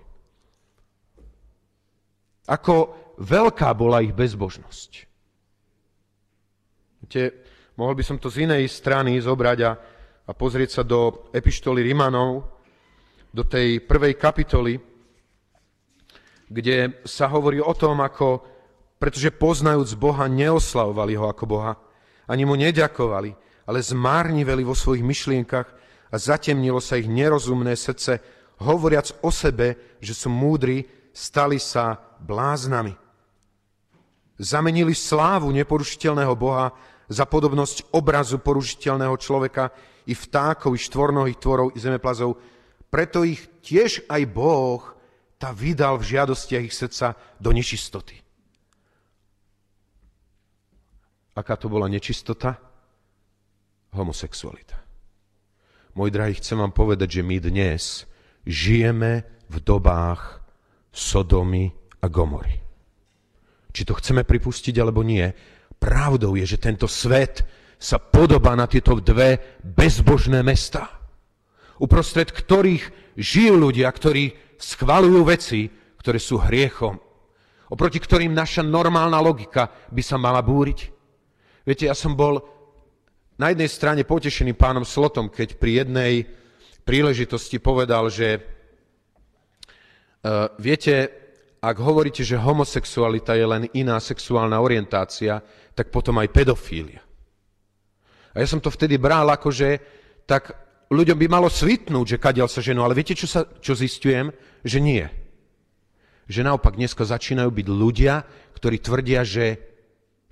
Ako 2.47 2.75
veľká 3.19 3.75
bola 3.75 4.07
ich 4.07 4.15
bezbožnosť. 4.15 4.91
Viete, 7.03 7.23
mohol 7.75 7.99
by 7.99 8.05
som 8.07 8.23
to 8.23 8.31
z 8.31 8.47
inej 8.47 8.71
strany 8.71 9.19
zobrať 9.19 9.59
a, 9.67 9.71
a 10.27 10.31
pozrieť 10.31 10.79
sa 10.79 10.83
do 10.87 11.27
epištoly 11.35 11.83
Rimanov, 11.83 12.47
do 13.35 13.43
tej 13.43 13.83
prvej 13.83 14.15
kapitoly, 14.15 14.79
kde 16.47 17.03
sa 17.03 17.27
hovorí 17.27 17.59
o 17.59 17.75
tom, 17.75 17.99
ako, 17.99 18.47
pretože 19.03 19.35
poznajúc 19.35 19.99
Boha, 19.99 20.31
neoslavovali 20.31 21.19
ho 21.19 21.27
ako 21.27 21.45
Boha, 21.51 21.75
ani 22.26 22.42
mu 22.45 22.54
neďakovali, 22.59 23.30
ale 23.66 23.78
zmárniveli 23.83 24.62
vo 24.62 24.75
svojich 24.75 25.02
myšlienkach 25.02 25.68
a 26.11 26.16
zatemnilo 26.16 26.78
sa 26.78 26.99
ich 26.99 27.11
nerozumné 27.11 27.75
srdce, 27.75 28.23
hovoriac 28.62 29.23
o 29.23 29.30
sebe, 29.30 29.99
že 30.00 30.14
sú 30.14 30.30
múdri, 30.30 30.87
stali 31.11 31.59
sa 31.59 31.99
bláznami. 32.23 32.95
Zamenili 34.37 34.92
slávu 34.92 35.49
neporušiteľného 35.56 36.35
Boha 36.37 36.73
za 37.09 37.25
podobnosť 37.25 37.97
obrazu 37.97 38.37
porušiteľného 38.42 39.16
človeka 39.16 39.73
i 40.06 40.12
vtákov, 40.12 40.76
i 40.76 40.80
štvornohých 40.80 41.40
tvorov, 41.40 41.73
i 41.73 41.78
zemeplazov. 41.80 42.37
Preto 42.92 43.25
ich 43.25 43.40
tiež 43.64 44.06
aj 44.06 44.23
Boh 44.28 44.83
tá 45.40 45.52
vydal 45.52 46.00
v 46.00 46.16
žiadostiach 46.16 46.64
ich 46.64 46.76
srdca 46.76 47.16
do 47.40 47.50
nečistoty. 47.52 48.25
Aká 51.37 51.61
to 51.61 51.69
bola 51.69 51.85
nečistota? 51.85 52.57
Homosexualita. 53.93 54.81
Môj 55.93 56.09
drahý, 56.09 56.40
chcem 56.40 56.57
vám 56.57 56.73
povedať, 56.73 57.21
že 57.21 57.23
my 57.25 57.37
dnes 57.40 58.09
žijeme 58.49 59.25
v 59.52 59.57
dobách 59.61 60.40
Sodomy 60.93 61.69
a 62.00 62.09
Gomory. 62.09 62.57
Či 63.73 63.85
to 63.85 63.93
chceme 64.00 64.25
pripustiť 64.25 64.81
alebo 64.81 65.05
nie, 65.05 65.28
pravdou 65.76 66.40
je, 66.40 66.49
že 66.49 66.61
tento 66.61 66.88
svet 66.88 67.45
sa 67.76 68.00
podobá 68.00 68.57
na 68.57 68.64
tieto 68.64 68.97
dve 68.97 69.61
bezbožné 69.61 70.40
mesta, 70.40 70.88
uprostred 71.76 72.33
ktorých 72.33 73.12
žijú 73.21 73.61
ľudia, 73.61 73.93
ktorí 73.93 74.57
schvalujú 74.57 75.21
veci, 75.28 75.69
ktoré 76.00 76.16
sú 76.16 76.40
hriechom, 76.40 76.97
oproti 77.69 78.00
ktorým 78.00 78.33
naša 78.33 78.64
normálna 78.64 79.21
logika 79.21 79.69
by 79.93 80.00
sa 80.00 80.16
mala 80.16 80.40
búriť. 80.40 80.96
Viete, 81.66 81.90
ja 81.90 81.99
som 81.99 82.14
bol 82.14 82.38
na 83.42 83.50
jednej 83.50 83.66
strane 83.66 84.06
potešený 84.06 84.54
pánom 84.54 84.87
Slotom, 84.87 85.26
keď 85.26 85.58
pri 85.58 85.82
jednej 85.82 86.23
príležitosti 86.87 87.58
povedal, 87.58 88.06
že 88.06 88.38
uh, 88.38 90.46
viete, 90.62 91.11
ak 91.58 91.76
hovoríte, 91.82 92.23
že 92.23 92.38
homosexualita 92.38 93.35
je 93.35 93.46
len 93.50 93.66
iná 93.75 93.99
sexuálna 93.99 94.62
orientácia, 94.62 95.42
tak 95.75 95.90
potom 95.90 96.23
aj 96.23 96.30
pedofília. 96.30 97.02
A 98.30 98.38
ja 98.38 98.46
som 98.46 98.62
to 98.62 98.70
vtedy 98.70 98.94
bral 98.94 99.26
ako, 99.26 99.50
že 99.50 99.82
tak 100.23 100.54
ľuďom 100.94 101.18
by 101.18 101.26
malo 101.26 101.50
svitnúť, 101.50 102.14
že 102.14 102.23
kadiaľ 102.23 102.46
sa 102.46 102.62
ženú, 102.62 102.87
ale 102.87 102.94
viete, 102.94 103.18
čo, 103.18 103.26
sa, 103.26 103.42
čo 103.58 103.75
zistujem? 103.75 104.30
Že 104.62 104.78
nie. 104.87 105.02
Že 106.30 106.46
naopak 106.46 106.78
dneska 106.78 107.02
začínajú 107.02 107.50
byť 107.50 107.66
ľudia, 107.66 108.23
ktorí 108.54 108.78
tvrdia, 108.78 109.26
že 109.26 109.75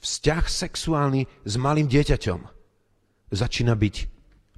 vzťah 0.04 0.44
sexuálny 0.44 1.24
s 1.24 1.54
malým 1.56 1.88
dieťaťom 1.88 2.40
začína 3.32 3.72
byť 3.72 3.96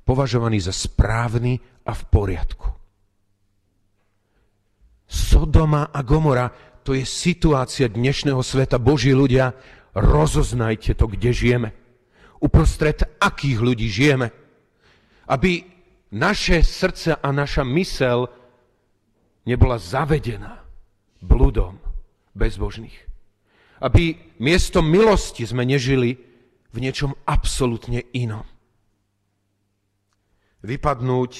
považovaný 0.02 0.58
za 0.58 0.74
správny 0.74 1.62
a 1.86 1.92
v 1.94 2.02
poriadku. 2.10 2.68
Sodoma 5.06 5.94
a 5.94 6.02
Gomora 6.02 6.50
to 6.82 6.94
je 6.94 7.06
situácia 7.06 7.86
dnešného 7.86 8.42
sveta. 8.42 8.82
Boží 8.82 9.14
ľudia, 9.14 9.54
rozoznajte 9.94 10.98
to, 10.98 11.06
kde 11.10 11.30
žijeme. 11.30 11.70
Uprostred 12.42 13.06
akých 13.22 13.58
ľudí 13.58 13.86
žijeme. 13.90 14.30
Aby 15.26 15.66
naše 16.14 16.62
srdce 16.62 17.18
a 17.18 17.28
naša 17.34 17.66
mysel 17.66 18.30
nebola 19.46 19.78
zavedená 19.78 20.62
bludom 21.22 21.78
bezbožných. 22.34 23.05
Aby 23.82 24.16
miesto 24.40 24.80
milosti 24.80 25.44
sme 25.44 25.68
nežili 25.68 26.16
v 26.72 26.78
niečom 26.80 27.12
absolútne 27.24 28.04
inom 28.16 28.44
vypadnúť 30.66 31.32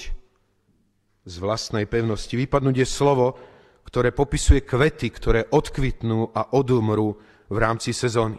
z 1.26 1.34
vlastnej 1.42 1.90
pevnosti. 1.90 2.38
Vypadnúť 2.38 2.76
je 2.78 2.88
slovo, 2.88 3.34
ktoré 3.82 4.14
popisuje 4.14 4.62
kvety, 4.62 5.10
ktoré 5.10 5.40
odkvitnú 5.50 6.30
a 6.30 6.54
odumrú 6.54 7.18
v 7.50 7.56
rámci 7.58 7.90
sezóny. 7.90 8.38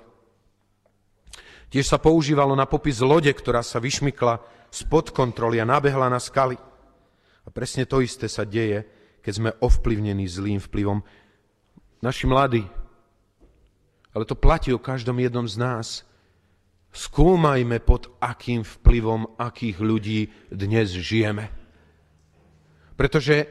Tiež 1.68 1.84
sa 1.84 2.00
používalo 2.00 2.56
na 2.56 2.64
popis 2.64 3.04
lode, 3.04 3.28
ktorá 3.28 3.60
sa 3.60 3.84
vyšmykla 3.84 4.40
spod 4.72 5.12
kontroly 5.12 5.60
a 5.60 5.68
nabehla 5.68 6.08
na 6.08 6.20
skaly. 6.20 6.56
A 7.44 7.48
presne 7.52 7.84
to 7.84 8.00
isté 8.00 8.32
sa 8.32 8.48
deje, 8.48 8.88
keď 9.20 9.34
sme 9.36 9.56
ovplyvnení 9.60 10.24
zlým 10.32 10.64
vplyvom. 10.64 11.04
Naši 12.00 12.24
mladí, 12.24 12.64
ale 14.14 14.24
to 14.28 14.36
platí 14.36 14.72
o 14.72 14.82
každom 14.82 15.20
jednom 15.20 15.48
z 15.48 15.56
nás, 15.60 15.88
skúmajme, 16.92 17.78
pod 17.84 18.10
akým 18.18 18.64
vplyvom 18.66 19.38
akých 19.38 19.78
ľudí 19.78 20.20
dnes 20.50 20.94
žijeme. 20.96 21.52
Pretože 22.98 23.46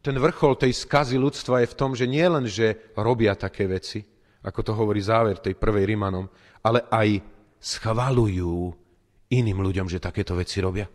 ten 0.00 0.16
vrchol 0.16 0.56
tej 0.56 0.72
skazy 0.76 1.16
ľudstva 1.16 1.64
je 1.64 1.72
v 1.72 1.78
tom, 1.78 1.92
že 1.96 2.08
nie 2.08 2.24
len, 2.24 2.44
že 2.48 2.92
robia 2.96 3.36
také 3.36 3.68
veci, 3.68 4.04
ako 4.44 4.60
to 4.64 4.72
hovorí 4.72 5.00
záver 5.00 5.40
tej 5.40 5.56
prvej 5.56 5.84
Rimanom, 5.88 6.28
ale 6.64 6.88
aj 6.88 7.20
schvalujú 7.60 8.72
iným 9.32 9.60
ľuďom, 9.60 9.86
že 9.88 10.00
takéto 10.00 10.32
veci 10.36 10.60
robia. 10.64 10.88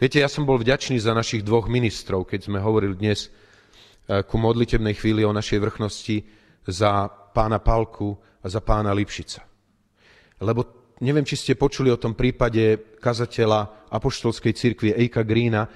Viete, 0.00 0.18
ja 0.18 0.26
som 0.26 0.48
bol 0.48 0.58
vďačný 0.58 0.98
za 0.98 1.14
našich 1.14 1.44
dvoch 1.44 1.68
ministrov, 1.68 2.26
keď 2.26 2.48
sme 2.48 2.58
hovorili 2.58 2.96
dnes 2.96 3.28
eh, 3.28 4.24
ku 4.24 4.40
modlitebnej 4.40 4.96
chvíli 4.96 5.22
o 5.22 5.36
našej 5.36 5.62
vrchnosti 5.62 6.26
za 6.66 7.21
pána 7.32 7.58
Palku 7.58 8.12
a 8.44 8.46
za 8.46 8.60
pána 8.60 8.92
Lipšica. 8.92 9.40
Lebo 10.44 10.92
neviem, 11.00 11.24
či 11.24 11.40
ste 11.40 11.58
počuli 11.58 11.88
o 11.88 11.98
tom 11.98 12.12
prípade 12.12 12.96
kazateľa 13.00 13.88
apoštolskej 13.90 14.52
cirkvi 14.52 14.92
Eika 14.92 15.24
Greena, 15.24 15.66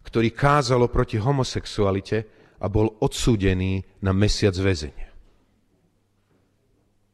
ktorý 0.00 0.32
kázalo 0.32 0.88
proti 0.88 1.20
homosexualite 1.20 2.18
a 2.60 2.66
bol 2.70 2.96
odsúdený 3.02 3.82
na 4.06 4.14
mesiac 4.14 4.54
väzenia. 4.56 5.10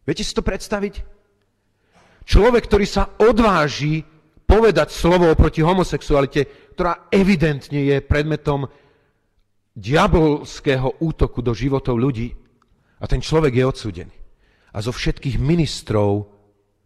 Viete 0.07 0.23
si 0.23 0.31
to 0.31 0.43
predstaviť? 0.47 0.95
Človek, 2.27 2.63
ktorý 2.67 2.87
sa 2.87 3.19
odváži 3.19 4.03
povedať 4.47 4.95
slovo 4.95 5.35
proti 5.35 5.63
homosexualite, 5.63 6.71
ktorá 6.75 7.11
evidentne 7.11 7.83
je 7.83 7.97
predmetom 8.03 8.71
diabolského 9.75 11.03
útoku 11.03 11.43
do 11.43 11.51
životov 11.51 11.99
ľudí. 11.99 12.46
A 13.01 13.05
ten 13.05 13.21
človek 13.21 13.53
je 13.53 13.65
odsúdený. 13.65 14.17
A 14.73 14.79
zo 14.81 14.93
všetkých 14.93 15.37
ministrov 15.41 16.29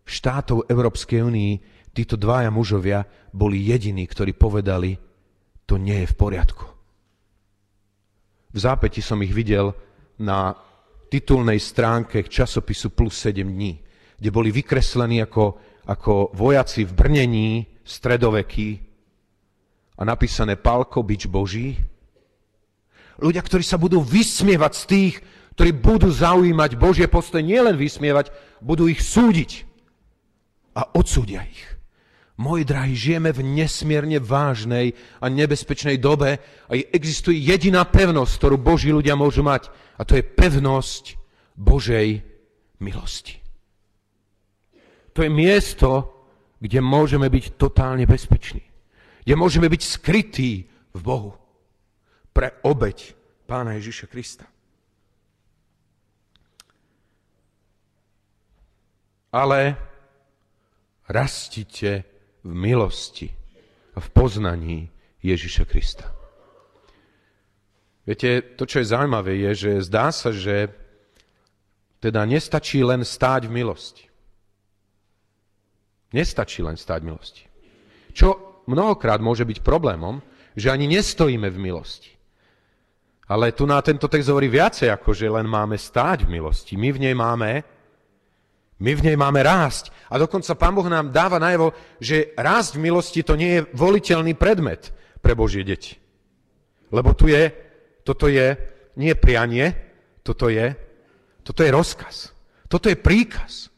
štátov 0.07 0.67
Európskej 0.67 1.23
únii 1.23 1.53
títo 1.95 2.19
dvaja 2.19 2.51
mužovia 2.51 3.07
boli 3.31 3.63
jediní, 3.67 4.07
ktorí 4.07 4.35
povedali, 4.35 4.99
to 5.67 5.79
nie 5.79 6.03
je 6.03 6.11
v 6.11 6.19
poriadku. 6.19 6.67
V 8.51 8.59
zápäti 8.59 8.99
som 8.99 9.23
ich 9.23 9.31
videl 9.31 9.71
na 10.19 10.51
titulnej 11.11 11.63
stránke 11.63 12.27
časopisu 12.27 12.91
Plus 12.95 13.15
7 13.15 13.47
dní, 13.47 13.79
kde 14.19 14.31
boli 14.31 14.51
vykreslení 14.51 15.23
ako, 15.23 15.59
ako 15.87 16.35
vojaci 16.35 16.87
v 16.87 16.93
brnení 16.95 17.51
stredoveký 17.87 18.79
a 19.99 20.03
napísané 20.03 20.59
Pálko, 20.59 21.03
bič 21.03 21.31
Boží. 21.31 21.79
Ľudia, 23.21 23.43
ktorí 23.43 23.63
sa 23.63 23.79
budú 23.79 24.03
vysmievať 24.03 24.73
z 24.75 24.85
tých, 24.87 25.15
ktorí 25.61 25.77
budú 25.77 26.09
zaujímať 26.09 26.81
Božie 26.81 27.05
postoje, 27.05 27.45
nielen 27.45 27.77
vysmievať, 27.77 28.33
budú 28.65 28.89
ich 28.89 29.05
súdiť 29.05 29.69
a 30.73 30.89
odsúdia 30.97 31.45
ich. 31.45 31.77
Moji 32.41 32.65
drahí, 32.65 32.97
žijeme 32.97 33.29
v 33.29 33.45
nesmierne 33.45 34.25
vážnej 34.25 34.97
a 35.21 35.29
nebezpečnej 35.29 36.01
dobe 36.01 36.41
a 36.41 36.73
existuje 36.73 37.45
jediná 37.45 37.85
pevnosť, 37.85 38.33
ktorú 38.41 38.57
Boží 38.57 38.89
ľudia 38.89 39.13
môžu 39.21 39.45
mať 39.45 39.69
a 40.01 40.09
to 40.09 40.17
je 40.17 40.25
pevnosť 40.25 41.21
Božej 41.61 42.25
milosti. 42.81 43.37
To 45.13 45.21
je 45.21 45.29
miesto, 45.29 46.09
kde 46.57 46.81
môžeme 46.81 47.29
byť 47.29 47.61
totálne 47.61 48.09
bezpeční. 48.09 48.65
Kde 49.29 49.35
môžeme 49.37 49.69
byť 49.69 49.83
skrytí 49.85 50.73
v 50.97 51.01
Bohu 51.05 51.37
pre 52.33 52.57
obeď 52.65 53.13
Pána 53.45 53.77
Ježiša 53.77 54.09
Krista. 54.09 54.49
Ale 59.31 59.79
rastite 61.07 62.05
v 62.43 62.53
milosti 62.55 63.31
a 63.95 63.99
v 63.99 64.09
poznaní 64.11 64.91
Ježiša 65.23 65.65
Krista. 65.67 66.07
Viete, 68.07 68.43
to, 68.57 68.67
čo 68.67 68.83
je 68.83 68.91
zaujímavé, 68.91 69.39
je, 69.51 69.69
že 69.69 69.87
zdá 69.87 70.11
sa, 70.11 70.35
že 70.35 70.73
teda 72.01 72.25
nestačí 72.25 72.81
len 72.81 73.05
stáť 73.05 73.47
v 73.47 73.55
milosti. 73.61 74.05
Nestačí 76.11 76.65
len 76.65 76.75
stáť 76.75 77.05
v 77.05 77.09
milosti. 77.15 77.45
Čo 78.11 78.63
mnohokrát 78.67 79.23
môže 79.23 79.47
byť 79.47 79.63
problémom, 79.63 80.19
že 80.59 80.73
ani 80.73 80.91
nestojíme 80.91 81.47
v 81.53 81.59
milosti. 81.61 82.11
Ale 83.31 83.55
tu 83.55 83.63
na 83.63 83.79
tento 83.79 84.11
text 84.11 84.27
hovorí 84.27 84.51
viacej, 84.51 84.91
ako 84.91 85.15
že 85.15 85.31
len 85.31 85.47
máme 85.47 85.79
stáť 85.79 86.27
v 86.27 86.35
milosti. 86.41 86.75
My 86.75 86.91
v 86.91 86.99
nej 86.99 87.15
máme 87.15 87.63
My 88.81 88.97
v 88.97 89.13
nej 89.13 89.17
máme 89.17 89.45
rásť. 89.45 89.93
A 90.09 90.17
dokonca 90.17 90.57
Pán 90.57 90.73
Boh 90.73 90.89
nám 90.89 91.13
dáva 91.13 91.37
najavo, 91.37 91.77
že 92.01 92.33
rásť 92.35 92.81
v 92.81 92.85
milosti 92.89 93.21
to 93.21 93.37
nie 93.37 93.61
je 93.61 93.67
voliteľný 93.77 94.33
predmet 94.35 94.91
pre 95.21 95.37
Božie 95.37 95.63
deti. 95.63 96.01
Lebo 96.91 97.13
tu 97.13 97.29
je, 97.29 97.53
toto 98.03 98.27
je 98.27 98.57
nie 98.97 99.13
prianie, 99.15 99.77
toto 100.25 100.49
je, 100.49 100.75
toto 101.45 101.61
je 101.61 101.71
rozkaz. 101.71 102.33
Toto 102.67 102.89
je 102.89 102.97
príkaz. 102.99 103.69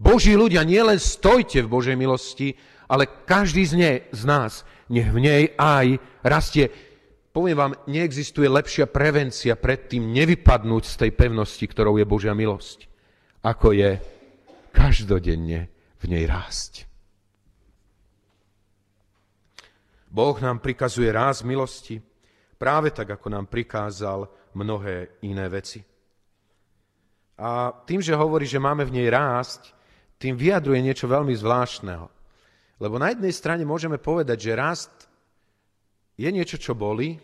Boží 0.00 0.34
ľudia, 0.34 0.66
nielen 0.66 0.98
stojte 0.98 1.62
v 1.62 1.70
Božej 1.70 1.94
milosti, 1.94 2.58
ale 2.90 3.06
každý 3.06 3.62
z, 3.62 3.74
nej, 3.78 3.96
z 4.10 4.22
nás 4.26 4.66
nech 4.90 5.08
v 5.08 5.18
nej 5.22 5.42
aj 5.54 6.02
rastie. 6.26 6.68
Poviem 7.30 7.56
vám, 7.56 7.72
neexistuje 7.86 8.44
lepšia 8.50 8.90
prevencia 8.90 9.54
pred 9.56 9.88
tým 9.88 10.10
nevypadnúť 10.10 10.84
z 10.84 10.94
tej 11.06 11.10
pevnosti, 11.14 11.64
ktorou 11.64 11.96
je 11.96 12.04
Božia 12.04 12.34
milosť, 12.34 12.90
ako 13.46 13.72
je 13.72 13.96
každodenne 14.72 15.68
v 16.00 16.04
nej 16.10 16.24
rásť. 16.26 16.88
Boh 20.12 20.36
nám 20.40 20.60
prikazuje 20.60 21.08
ráz 21.08 21.40
milosti, 21.40 21.96
práve 22.60 22.92
tak, 22.92 23.16
ako 23.16 23.32
nám 23.32 23.46
prikázal 23.48 24.28
mnohé 24.52 25.16
iné 25.24 25.48
veci. 25.48 25.80
A 27.40 27.72
tým, 27.88 28.04
že 28.04 28.12
hovorí, 28.12 28.44
že 28.44 28.60
máme 28.60 28.84
v 28.84 29.00
nej 29.00 29.08
rásť, 29.08 29.72
tým 30.20 30.36
vyjadruje 30.36 30.84
niečo 30.84 31.08
veľmi 31.08 31.32
zvláštneho. 31.32 32.06
Lebo 32.76 33.00
na 33.00 33.10
jednej 33.10 33.32
strane 33.32 33.64
môžeme 33.64 33.96
povedať, 33.96 34.38
že 34.38 34.58
rast 34.58 34.94
je 36.20 36.28
niečo, 36.28 36.60
čo 36.60 36.76
boli. 36.76 37.16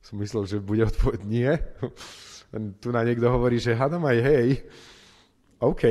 Som 0.00 0.18
myslel, 0.24 0.48
že 0.48 0.56
bude 0.58 0.88
odpoveď 0.88 1.20
nie 1.22 1.52
tu 2.80 2.92
na 2.92 3.00
niekto 3.00 3.32
hovorí, 3.32 3.56
že 3.56 3.72
hádam 3.72 4.04
aj 4.04 4.18
hej, 4.20 4.48
OK, 5.62 5.82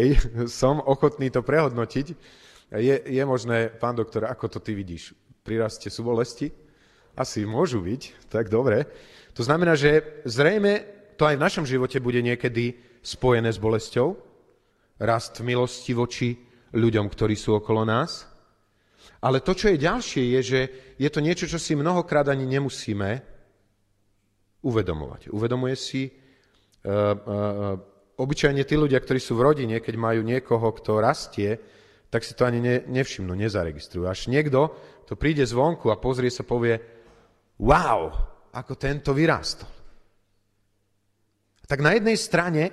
som 0.61 0.83
ochotný 0.83 1.33
to 1.33 1.41
prehodnotiť. 1.41 2.07
Je, 2.77 2.95
je 3.03 3.23
možné, 3.25 3.71
pán 3.71 3.95
doktor, 3.97 4.29
ako 4.29 4.47
to 4.47 4.59
ty 4.59 4.77
vidíš? 4.77 5.15
Prirastie 5.41 5.89
sú 5.89 6.05
bolesti? 6.05 6.51
Asi 7.17 7.43
môžu 7.43 7.83
byť, 7.83 8.31
tak 8.31 8.47
dobre. 8.47 8.87
To 9.35 9.43
znamená, 9.43 9.75
že 9.75 10.21
zrejme 10.23 11.01
to 11.15 11.27
aj 11.27 11.35
v 11.35 11.43
našom 11.43 11.65
živote 11.67 11.99
bude 11.99 12.19
niekedy 12.23 12.77
spojené 13.01 13.51
s 13.51 13.59
bolesťou, 13.59 14.15
rast 15.01 15.41
milosti 15.41 15.91
voči 15.97 16.37
ľuďom, 16.71 17.09
ktorí 17.09 17.35
sú 17.35 17.57
okolo 17.57 17.83
nás. 17.83 18.29
Ale 19.21 19.41
to, 19.41 19.57
čo 19.57 19.73
je 19.73 19.81
ďalšie, 19.81 20.23
je, 20.37 20.41
že 20.41 20.59
je 20.97 21.09
to 21.09 21.19
niečo, 21.21 21.45
čo 21.49 21.57
si 21.57 21.73
mnohokrát 21.73 22.29
ani 22.29 22.45
nemusíme 22.45 23.09
uvedomovať. 24.61 25.33
Uvedomuje 25.33 25.75
si 25.77 26.20
obyčajne 28.17 28.63
tí 28.65 28.75
ľudia, 28.77 29.01
ktorí 29.01 29.17
sú 29.21 29.37
v 29.37 29.45
rodine, 29.45 29.77
keď 29.81 29.95
majú 29.97 30.21
niekoho, 30.25 30.73
kto 30.77 31.01
rastie, 31.01 31.57
tak 32.11 32.27
si 32.27 32.35
to 32.35 32.43
ani 32.43 32.59
ne, 32.59 32.75
nevšimnú, 32.91 33.31
nezaregistrujú. 33.33 34.05
Až 34.05 34.27
niekto 34.27 34.73
to 35.07 35.15
príde 35.15 35.41
zvonku 35.47 35.89
a 35.89 36.01
pozrie 36.01 36.27
sa, 36.27 36.43
povie, 36.43 36.75
wow, 37.61 38.11
ako 38.51 38.73
tento 38.75 39.15
vyrástol. 39.15 39.69
Tak 41.65 41.79
na 41.79 41.95
jednej 41.95 42.19
strane 42.19 42.63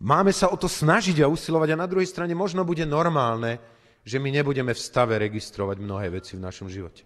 máme 0.00 0.32
sa 0.32 0.48
o 0.48 0.56
to 0.56 0.72
snažiť 0.72 1.20
a 1.20 1.28
usilovať 1.28 1.76
a 1.76 1.80
na 1.84 1.88
druhej 1.90 2.08
strane 2.08 2.32
možno 2.32 2.64
bude 2.64 2.88
normálne, 2.88 3.60
že 4.04 4.16
my 4.16 4.32
nebudeme 4.32 4.72
v 4.72 4.80
stave 4.80 5.20
registrovať 5.20 5.76
mnohé 5.80 6.08
veci 6.12 6.36
v 6.36 6.44
našom 6.44 6.68
živote. 6.72 7.04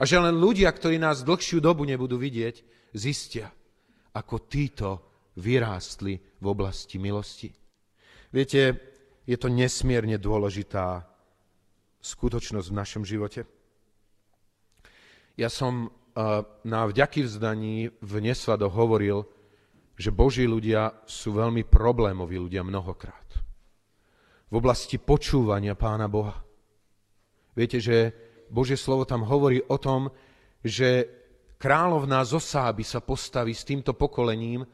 A 0.00 0.04
že 0.04 0.20
len 0.20 0.36
ľudia, 0.36 0.68
ktorí 0.72 1.00
nás 1.00 1.24
dlhšiu 1.24 1.60
dobu 1.60 1.84
nebudú 1.84 2.20
vidieť, 2.20 2.64
zistia, 2.96 3.52
ako 4.12 4.44
títo 4.48 5.09
vyrástli 5.40 6.20
v 6.20 6.46
oblasti 6.46 7.00
milosti. 7.00 7.48
Viete, 8.30 8.76
je 9.24 9.36
to 9.40 9.48
nesmierne 9.48 10.20
dôležitá 10.20 11.08
skutočnosť 12.00 12.68
v 12.68 12.78
našom 12.78 13.02
živote. 13.02 13.48
Ja 15.40 15.48
som 15.48 15.88
eh, 15.88 16.44
na 16.68 16.80
vďaky 16.84 17.24
vzdaní 17.24 17.88
v 18.00 18.12
Nesvado 18.20 18.68
hovoril, 18.68 19.24
že 20.00 20.12
Boží 20.12 20.48
ľudia 20.48 21.04
sú 21.04 21.36
veľmi 21.36 21.68
problémoví 21.68 22.40
ľudia 22.40 22.64
mnohokrát. 22.64 23.28
V 24.48 24.54
oblasti 24.56 24.96
počúvania 24.96 25.76
Pána 25.76 26.08
Boha. 26.08 26.40
Viete, 27.52 27.78
že 27.78 28.10
Božie 28.48 28.80
slovo 28.80 29.04
tam 29.04 29.28
hovorí 29.28 29.60
o 29.60 29.76
tom, 29.76 30.08
že 30.64 31.06
kráľovná 31.60 32.24
zosáby 32.24 32.80
sa 32.80 33.04
postaví 33.04 33.52
s 33.52 33.68
týmto 33.68 33.92
pokolením, 33.92 34.64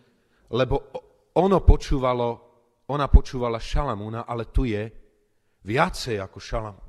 lebo 0.52 0.92
ono 1.37 1.59
počúvalo, 1.62 2.28
ona 2.92 3.06
počúvala 3.11 3.59
Šalamúna, 3.59 4.24
ale 4.28 4.48
tu 4.50 4.64
je 4.68 4.87
viacej 5.66 6.22
ako 6.22 6.38
Šalamún. 6.38 6.87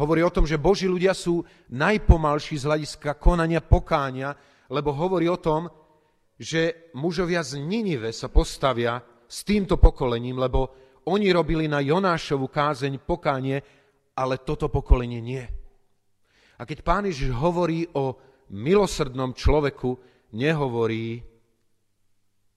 Hovorí 0.00 0.24
o 0.24 0.32
tom, 0.32 0.48
že 0.48 0.56
Boží 0.56 0.88
ľudia 0.88 1.12
sú 1.12 1.44
najpomalší 1.76 2.56
z 2.56 2.64
hľadiska 2.64 3.20
konania 3.20 3.60
pokánia, 3.60 4.32
lebo 4.72 4.96
hovorí 4.96 5.28
o 5.28 5.36
tom, 5.36 5.68
že 6.40 6.88
mužovia 6.96 7.44
z 7.44 7.60
Ninive 7.60 8.08
sa 8.16 8.32
postavia 8.32 8.96
s 9.28 9.44
týmto 9.44 9.76
pokolením, 9.76 10.40
lebo 10.40 10.72
oni 11.04 11.28
robili 11.28 11.68
na 11.68 11.84
Jonášovu 11.84 12.48
kázeň 12.48 13.04
pokánie, 13.04 13.60
ale 14.16 14.40
toto 14.40 14.72
pokolenie 14.72 15.20
nie. 15.20 15.44
A 16.56 16.64
keď 16.64 16.78
pán 16.80 17.04
Ježiš 17.04 17.36
hovorí 17.36 17.84
o 17.92 18.16
milosrdnom 18.56 19.36
človeku, 19.36 20.00
nehovorí 20.32 21.20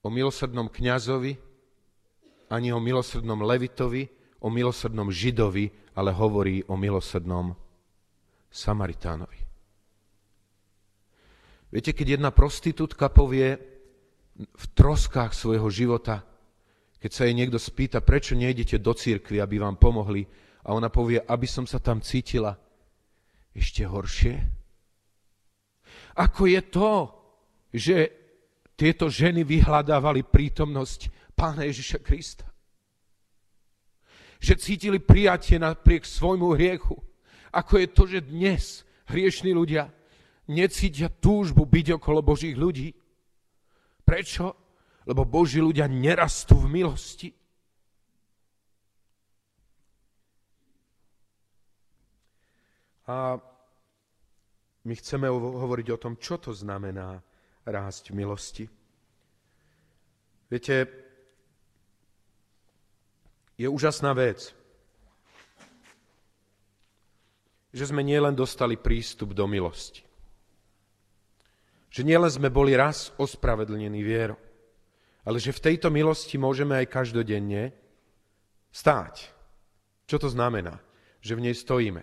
o 0.04 0.08
milosrdnom 0.12 0.68
kňazovi, 0.68 1.32
ani 2.52 2.68
o 2.70 2.78
milosrdnom 2.78 3.40
levitovi, 3.40 4.04
o 4.44 4.52
milosrdnom 4.52 5.08
židovi, 5.08 5.72
ale 5.96 6.12
hovorí 6.12 6.60
o 6.68 6.76
milosrdnom 6.76 7.56
Samaritánovi. 8.52 9.40
Viete, 11.72 11.90
keď 11.90 12.20
jedna 12.20 12.30
prostitútka 12.30 13.10
povie 13.10 13.58
v 14.38 14.64
troskách 14.76 15.34
svojho 15.34 15.66
života, 15.72 16.22
keď 17.00 17.10
sa 17.10 17.26
jej 17.26 17.34
niekto 17.34 17.58
spýta, 17.58 18.04
prečo 18.04 18.38
nejdete 18.38 18.78
do 18.78 18.94
církvy, 18.94 19.40
aby 19.40 19.58
vám 19.58 19.80
pomohli, 19.80 20.22
a 20.64 20.72
ona 20.72 20.88
povie, 20.88 21.20
aby 21.20 21.44
som 21.48 21.66
sa 21.66 21.82
tam 21.82 22.00
cítila 22.00 22.56
ešte 23.52 23.84
horšie. 23.84 24.36
Ako 26.14 26.46
je 26.46 26.60
to, 26.70 26.90
že 27.74 27.96
tieto 28.74 29.06
ženy 29.06 29.46
vyhľadávali 29.46 30.26
prítomnosť 30.26 31.10
Pána 31.34 31.66
Ježiša 31.66 31.98
Krista. 32.02 32.46
Že 34.42 34.54
cítili 34.60 34.98
prijatie 34.98 35.58
napriek 35.58 36.04
svojmu 36.04 36.52
hriechu. 36.58 36.98
Ako 37.54 37.78
je 37.80 37.86
to, 37.90 38.02
že 38.10 38.28
dnes 38.28 38.82
hriešní 39.06 39.54
ľudia 39.54 39.88
necítia 40.50 41.08
túžbu 41.08 41.64
byť 41.64 41.96
okolo 41.96 42.20
Božích 42.20 42.58
ľudí. 42.58 42.92
Prečo? 44.04 44.52
Lebo 45.06 45.24
Boží 45.24 45.60
ľudia 45.60 45.88
nerastú 45.88 46.60
v 46.60 46.82
milosti. 46.82 47.30
A 53.04 53.36
my 54.84 54.94
chceme 54.96 55.28
hovoriť 55.28 55.86
o 55.92 56.00
tom, 56.00 56.16
čo 56.16 56.40
to 56.40 56.56
znamená 56.56 57.20
rásť 57.64 58.12
v 58.12 58.18
milosti. 58.20 58.64
Viete, 60.52 60.86
je 63.56 63.66
úžasná 63.66 64.12
vec, 64.12 64.52
že 67.74 67.84
sme 67.90 68.06
nielen 68.06 68.38
dostali 68.38 68.78
prístup 68.78 69.34
do 69.34 69.50
milosti. 69.50 70.06
Že 71.90 72.06
nielen 72.06 72.30
sme 72.30 72.50
boli 72.50 72.74
raz 72.78 73.10
ospravedlnení 73.18 73.98
vierou, 74.02 74.38
ale 75.26 75.42
že 75.42 75.54
v 75.54 75.72
tejto 75.72 75.90
milosti 75.90 76.38
môžeme 76.38 76.78
aj 76.78 76.86
každodenne 76.90 77.74
stáť. 78.70 79.30
Čo 80.06 80.16
to 80.22 80.28
znamená? 80.30 80.78
Že 81.24 81.32
v 81.38 81.44
nej 81.50 81.54
stojíme. 81.56 82.02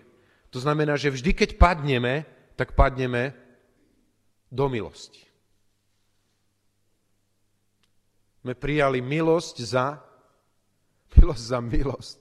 To 0.52 0.60
znamená, 0.60 1.00
že 1.00 1.14
vždy, 1.14 1.32
keď 1.32 1.50
padneme, 1.56 2.28
tak 2.60 2.76
padneme 2.76 3.32
do 4.52 4.68
milosti. 4.68 5.31
Sme 8.42 8.58
prijali 8.58 9.00
milosť 9.00 9.56
za 9.62 10.02
milosť 11.18 11.44
za 11.44 11.60
milosť. 11.60 12.20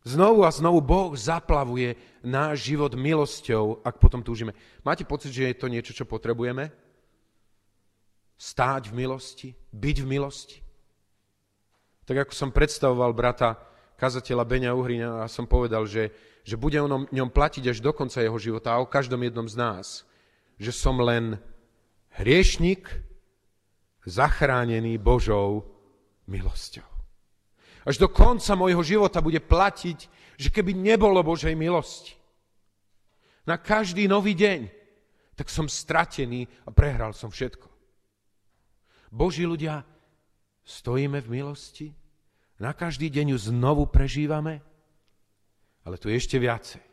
Znovu 0.00 0.48
a 0.48 0.50
znovu 0.50 0.80
Boh 0.80 1.12
zaplavuje 1.12 1.92
náš 2.24 2.72
život 2.72 2.96
milosťou, 2.96 3.84
ak 3.84 4.00
potom 4.00 4.24
túžime. 4.24 4.56
Máte 4.80 5.04
pocit, 5.04 5.28
že 5.28 5.52
je 5.52 5.60
to 5.60 5.68
niečo, 5.68 5.92
čo 5.92 6.08
potrebujeme? 6.08 6.72
Stáť 8.40 8.88
v 8.88 8.96
milosti, 9.04 9.48
byť 9.76 9.96
v 10.00 10.06
milosti. 10.08 10.58
Tak 12.08 12.26
ako 12.26 12.32
som 12.32 12.50
predstavoval 12.50 13.12
brata 13.12 13.60
kazateľa 14.00 14.48
Beňa 14.48 14.72
Uhrina 14.72 15.10
a 15.20 15.28
som 15.28 15.44
povedal, 15.44 15.84
že, 15.84 16.08
že 16.48 16.56
bude 16.56 16.80
o 16.80 16.88
ňom 16.88 17.28
platiť 17.28 17.68
až 17.68 17.84
do 17.84 17.92
konca 17.92 18.24
jeho 18.24 18.40
života 18.40 18.72
a 18.72 18.80
o 18.80 18.88
každom 18.88 19.20
jednom 19.20 19.44
z 19.44 19.60
nás. 19.60 20.08
Že 20.56 20.72
som 20.72 20.96
len 21.04 21.36
hriešnik, 22.16 22.88
zachránený 24.06 24.96
Božou 24.96 25.66
milosťou. 26.28 26.86
Až 27.84 27.96
do 27.96 28.08
konca 28.12 28.52
môjho 28.56 28.84
života 28.84 29.24
bude 29.24 29.40
platiť, 29.40 29.98
že 30.36 30.48
keby 30.52 30.76
nebolo 30.76 31.20
Božej 31.24 31.56
milosti, 31.56 32.16
na 33.48 33.56
každý 33.56 34.06
nový 34.06 34.36
deň, 34.36 34.68
tak 35.34 35.48
som 35.48 35.66
stratený 35.66 36.44
a 36.68 36.70
prehral 36.70 37.16
som 37.16 37.32
všetko. 37.32 37.66
Boží 39.10 39.48
ľudia, 39.48 39.82
stojíme 40.62 41.18
v 41.24 41.40
milosti, 41.40 41.88
na 42.60 42.76
každý 42.76 43.08
deň 43.08 43.34
ju 43.34 43.38
znovu 43.50 43.88
prežívame, 43.88 44.60
ale 45.82 45.96
tu 45.96 46.12
ešte 46.12 46.36
viacej. 46.36 46.84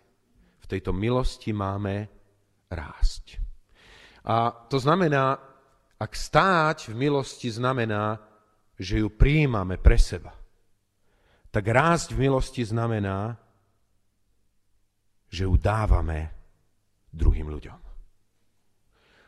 V 0.64 0.66
tejto 0.66 0.96
milosti 0.96 1.52
máme 1.52 2.08
rásť. 2.72 3.38
A 4.24 4.52
to 4.72 4.80
znamená, 4.80 5.40
ak 5.98 6.12
stáť 6.14 6.94
v 6.94 6.96
milosti 6.96 7.50
znamená, 7.50 8.22
že 8.78 9.02
ju 9.02 9.10
prijímame 9.10 9.82
pre 9.82 9.98
seba, 9.98 10.38
tak 11.50 11.66
rásť 11.66 12.14
v 12.14 12.30
milosti 12.30 12.62
znamená, 12.62 13.34
že 15.28 15.50
ju 15.50 15.58
dávame 15.58 16.30
druhým 17.10 17.50
ľuďom. 17.50 17.80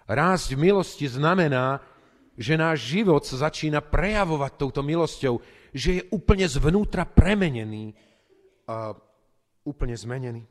Rásť 0.10 0.54
v 0.54 0.62
milosti 0.70 1.06
znamená, 1.10 1.82
že 2.40 2.56
náš 2.56 2.88
život 2.88 3.26
sa 3.26 3.50
začína 3.50 3.84
prejavovať 3.84 4.52
touto 4.56 4.82
milosťou, 4.86 5.42
že 5.76 5.90
je 6.00 6.04
úplne 6.14 6.48
zvnútra 6.48 7.04
premenený 7.04 7.94
a 8.70 8.96
úplne 9.66 9.94
zmenený. 9.94 10.46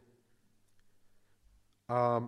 A, 1.89 2.21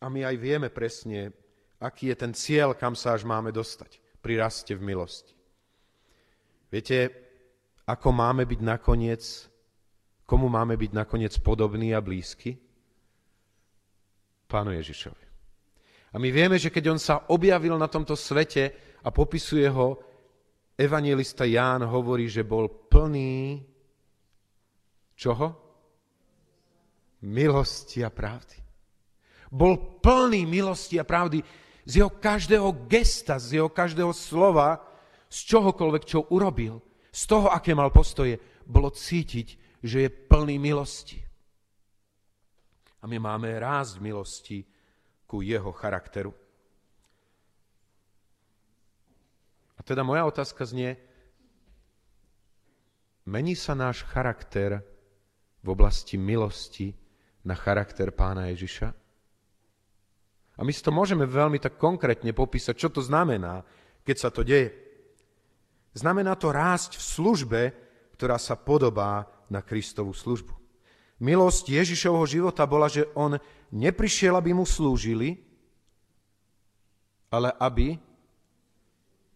a 0.00 0.06
my 0.08 0.20
aj 0.24 0.36
vieme 0.40 0.68
presne, 0.72 1.30
aký 1.80 2.12
je 2.12 2.16
ten 2.16 2.32
cieľ, 2.32 2.72
kam 2.72 2.96
sa 2.96 3.12
až 3.12 3.28
máme 3.28 3.52
dostať 3.52 4.00
pri 4.20 4.40
raste 4.40 4.72
v 4.74 4.82
milosti. 4.82 5.36
Viete, 6.72 7.12
ako 7.86 8.10
máme 8.10 8.42
byť 8.42 8.60
nakoniec, 8.64 9.22
komu 10.26 10.50
máme 10.50 10.74
byť 10.74 10.90
nakoniec 10.90 11.34
podobný 11.38 11.94
a 11.94 12.02
blízky? 12.02 12.58
Pánu 14.50 14.74
Ježišovi. 14.74 15.24
A 16.14 16.16
my 16.18 16.28
vieme, 16.32 16.56
že 16.56 16.72
keď 16.72 16.84
on 16.96 17.00
sa 17.00 17.28
objavil 17.30 17.76
na 17.76 17.86
tomto 17.86 18.16
svete 18.16 18.72
a 19.04 19.08
popisuje 19.12 19.68
ho, 19.68 20.00
evangelista 20.74 21.44
Ján 21.44 21.84
hovorí, 21.86 22.26
že 22.26 22.42
bol 22.42 22.88
plný 22.88 23.62
čoho? 25.14 25.48
Milosti 27.26 28.00
a 28.00 28.10
pravdy. 28.10 28.58
Bol 29.50 30.02
plný 30.02 30.42
milosti 30.42 30.98
a 30.98 31.06
pravdy 31.06 31.65
z 31.86 32.02
jeho 32.02 32.10
každého 32.10 32.90
gesta, 32.90 33.38
z 33.38 33.62
jeho 33.62 33.70
každého 33.70 34.10
slova, 34.10 34.82
z 35.30 35.38
čohokoľvek, 35.54 36.02
čo 36.02 36.26
urobil, 36.34 36.82
z 37.14 37.22
toho, 37.30 37.48
aké 37.48 37.72
mal 37.72 37.94
postoje, 37.94 38.36
bolo 38.66 38.90
cítiť, 38.90 39.78
že 39.80 40.04
je 40.04 40.10
plný 40.10 40.58
milosti. 40.58 41.22
A 43.00 43.06
my 43.06 43.22
máme 43.22 43.54
rásť 43.54 44.02
milosti 44.02 44.66
ku 45.30 45.38
jeho 45.46 45.70
charakteru. 45.70 46.34
A 49.78 49.80
teda 49.86 50.02
moja 50.02 50.26
otázka 50.26 50.66
znie, 50.66 50.98
mení 53.30 53.54
sa 53.54 53.78
náš 53.78 54.02
charakter 54.10 54.82
v 55.62 55.68
oblasti 55.70 56.18
milosti 56.18 56.98
na 57.46 57.54
charakter 57.54 58.10
pána 58.10 58.50
Ježiša? 58.50 59.05
A 60.56 60.64
my 60.64 60.72
si 60.72 60.80
to 60.80 60.88
môžeme 60.88 61.28
veľmi 61.28 61.60
tak 61.60 61.76
konkrétne 61.76 62.32
popísať, 62.32 62.74
čo 62.76 62.88
to 62.88 63.04
znamená, 63.04 63.60
keď 64.08 64.16
sa 64.16 64.30
to 64.32 64.40
deje. 64.40 64.72
Znamená 65.92 66.36
to 66.36 66.52
rásť 66.52 66.96
v 66.96 67.04
službe, 67.04 67.60
ktorá 68.16 68.40
sa 68.40 68.56
podobá 68.56 69.28
na 69.52 69.60
Kristovú 69.60 70.16
službu. 70.16 70.56
Milosť 71.20 71.72
Ježišovho 71.72 72.24
života 72.28 72.64
bola, 72.68 72.88
že 72.88 73.08
on 73.16 73.36
neprišiel, 73.72 74.36
aby 74.36 74.52
mu 74.52 74.68
slúžili, 74.68 75.40
ale 77.32 77.52
aby 77.56 77.96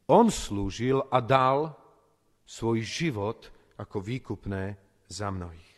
on 0.08 0.28
slúžil 0.28 1.04
a 1.08 1.20
dal 1.20 1.72
svoj 2.44 2.84
život 2.84 3.48
ako 3.76 3.96
výkupné 4.00 4.76
za 5.08 5.32
mnohých. 5.32 5.70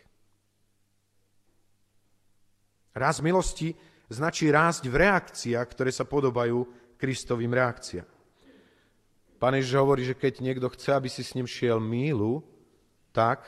Raz 2.93 3.23
milosti 3.25 3.73
značí 4.13 4.53
rásť 4.53 4.87
v 4.93 5.01
reakciách, 5.09 5.67
ktoré 5.73 5.91
sa 5.91 6.05
podobajú 6.05 6.69
Kristovým 7.01 7.51
reakciám. 7.51 8.07
Pán 9.43 9.59
Ježiš 9.59 9.75
hovorí, 9.75 10.07
že 10.07 10.15
keď 10.15 10.39
niekto 10.39 10.71
chce, 10.71 10.95
aby 10.95 11.11
si 11.11 11.27
s 11.27 11.35
ním 11.35 11.51
šiel 11.51 11.83
mílu, 11.83 12.47
tak 13.11 13.43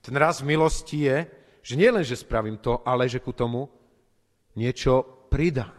ten 0.00 0.16
raz 0.16 0.40
milosti 0.40 1.04
je, 1.04 1.28
že 1.60 1.76
nie 1.76 1.92
len, 1.92 2.00
že 2.00 2.16
spravím 2.16 2.56
to, 2.56 2.80
ale 2.88 3.04
že 3.04 3.20
ku 3.20 3.36
tomu 3.36 3.68
niečo 4.56 5.04
pridám. 5.28 5.76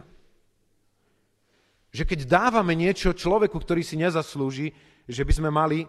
Že 1.90 2.06
keď 2.06 2.20
dávame 2.30 2.78
niečo 2.78 3.10
človeku, 3.10 3.58
ktorý 3.58 3.82
si 3.82 3.98
nezaslúži, 3.98 4.70
že 5.10 5.26
by 5.26 5.32
sme 5.34 5.50
mali 5.50 5.82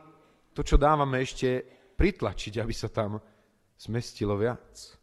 to, 0.58 0.66
čo 0.66 0.82
dávame, 0.82 1.22
ešte 1.22 1.62
pritlačiť, 1.94 2.58
aby 2.58 2.74
sa 2.74 2.90
tam 2.90 3.22
zmestilo 3.78 4.34
viac. 4.34 5.01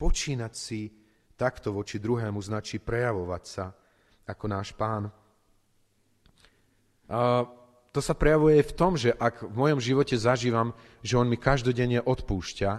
Počínať 0.00 0.52
si 0.56 0.88
takto 1.36 1.76
voči 1.76 2.00
druhému 2.00 2.40
značí 2.40 2.80
prejavovať 2.80 3.42
sa 3.44 3.68
ako 4.24 4.44
náš 4.48 4.72
pán. 4.72 5.12
A 7.10 7.44
to 7.90 8.00
sa 8.00 8.14
prejavuje 8.14 8.64
v 8.64 8.76
tom, 8.76 8.96
že 8.96 9.12
ak 9.12 9.44
v 9.44 9.54
mojom 9.54 9.80
živote 9.82 10.16
zažívam, 10.16 10.72
že 11.04 11.18
on 11.20 11.28
mi 11.28 11.36
každodenne 11.36 12.00
odpúšťa, 12.00 12.70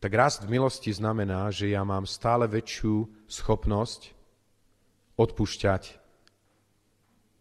tak 0.00 0.10
rast 0.12 0.44
v 0.44 0.58
milosti 0.58 0.90
znamená, 0.92 1.52
že 1.52 1.72
ja 1.72 1.84
mám 1.84 2.08
stále 2.08 2.48
väčšiu 2.48 3.28
schopnosť 3.28 4.16
odpúšťať 5.16 5.82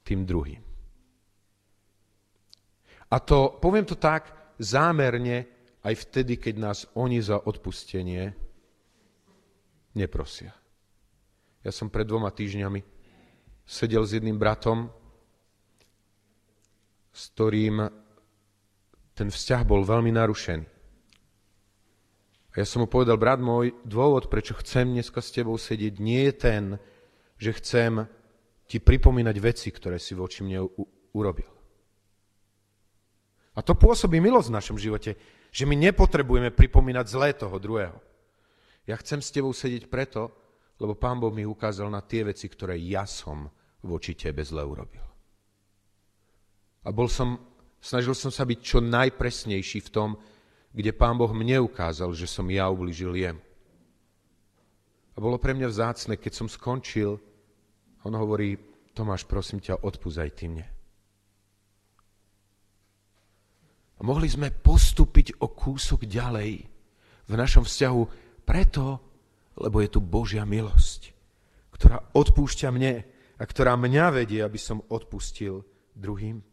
tým 0.05 0.27
druhým. 0.27 0.61
A 3.11 3.15
to, 3.21 3.55
poviem 3.63 3.87
to 3.87 3.95
tak, 3.95 4.33
zámerne 4.59 5.54
aj 5.85 5.93
vtedy, 6.09 6.41
keď 6.41 6.55
nás 6.57 6.89
oni 6.97 7.21
za 7.21 7.37
odpustenie 7.37 8.33
neprosia. 9.93 10.57
Ja 11.61 11.69
som 11.69 11.93
pred 11.93 12.09
dvoma 12.09 12.33
týždňami 12.33 12.81
sedel 13.65 14.01
s 14.01 14.17
jedným 14.17 14.41
bratom, 14.41 14.89
s 17.13 17.29
ktorým 17.33 17.85
ten 19.15 19.29
vzťah 19.29 19.61
bol 19.63 19.85
veľmi 19.85 20.11
narušený. 20.11 20.65
A 22.55 22.63
ja 22.63 22.65
som 22.67 22.83
mu 22.83 22.87
povedal, 22.87 23.19
brat 23.19 23.39
môj, 23.39 23.75
dôvod, 23.85 24.27
prečo 24.27 24.55
chcem 24.59 24.89
dneska 24.89 25.19
s 25.19 25.31
tebou 25.31 25.55
sedieť, 25.59 25.93
nie 25.99 26.27
je 26.27 26.33
ten, 26.35 26.63
že 27.35 27.55
chcem 27.59 28.07
ti 28.65 28.79
pripomínať 28.79 29.35
veci, 29.43 29.69
ktoré 29.71 29.99
si 29.99 30.15
voči 30.15 30.41
mne 30.41 30.63
u- 30.63 30.87
urobil. 31.15 31.54
A 33.55 33.63
to 33.63 33.71
pôsobí 33.71 34.19
milosť 34.19 34.51
v 34.51 34.57
našom 34.59 34.77
živote, 34.77 35.15
že 35.49 35.63
my 35.63 35.79
nepotrebujeme 35.79 36.51
pripomínať 36.51 37.05
zlé 37.07 37.31
toho 37.31 37.55
druhého. 37.55 37.95
Ja 38.83 38.99
chcem 38.99 39.23
s 39.23 39.31
tebou 39.31 39.55
sedieť 39.55 39.87
preto, 39.87 40.29
lebo 40.77 40.93
Pán 40.93 41.17
Boh 41.23 41.31
mi 41.31 41.47
ukázal 41.47 41.87
na 41.87 42.03
tie 42.03 42.27
veci, 42.27 42.51
ktoré 42.51 42.75
ja 42.75 43.07
som 43.07 43.47
voči 43.79 44.13
tebe 44.13 44.43
zle 44.43 44.59
urobil. 44.61 45.05
A 46.85 46.91
bol 46.91 47.07
som, 47.07 47.39
snažil 47.79 48.13
som 48.13 48.29
sa 48.29 48.43
byť 48.43 48.59
čo 48.59 48.83
najpresnejší 48.83 49.79
v 49.87 49.93
tom, 49.93 50.09
kde 50.75 50.91
Pán 50.91 51.15
Boh 51.15 51.31
mne 51.31 51.63
ukázal, 51.63 52.11
že 52.11 52.27
som 52.27 52.45
ja 52.51 52.67
ubližil 52.67 53.15
jem. 53.15 53.39
A 55.15 55.17
bolo 55.23 55.39
pre 55.39 55.55
mňa 55.55 55.71
vzácne, 55.71 56.19
keď 56.19 56.43
som 56.43 56.47
skončil, 56.51 57.15
on 58.03 58.13
hovorí, 58.13 58.59
Tomáš, 58.91 59.23
prosím 59.23 59.63
ťa, 59.63 59.79
odpúzaj 59.79 60.29
ty 60.35 60.51
mne. 60.51 60.67
A 63.94 63.94
mohli 64.05 64.29
sme 64.29 64.53
postúpiť 64.53 65.41
o 65.41 65.49
kúsok 65.49 66.05
ďalej 66.05 66.61
v 67.25 67.33
našom 67.33 67.65
vzťahu 67.65 68.01
preto, 68.45 69.01
lebo 69.57 69.81
je 69.81 69.89
tu 69.89 69.99
Božia 69.99 70.45
milosť, 70.45 71.09
ktorá 71.73 71.97
odpúšťa 72.13 72.69
mne 72.69 73.01
a 73.35 73.43
ktorá 73.43 73.73
mňa 73.73 74.05
vedie, 74.13 74.45
aby 74.45 74.61
som 74.61 74.85
odpustil 74.93 75.65
druhým 75.97 76.45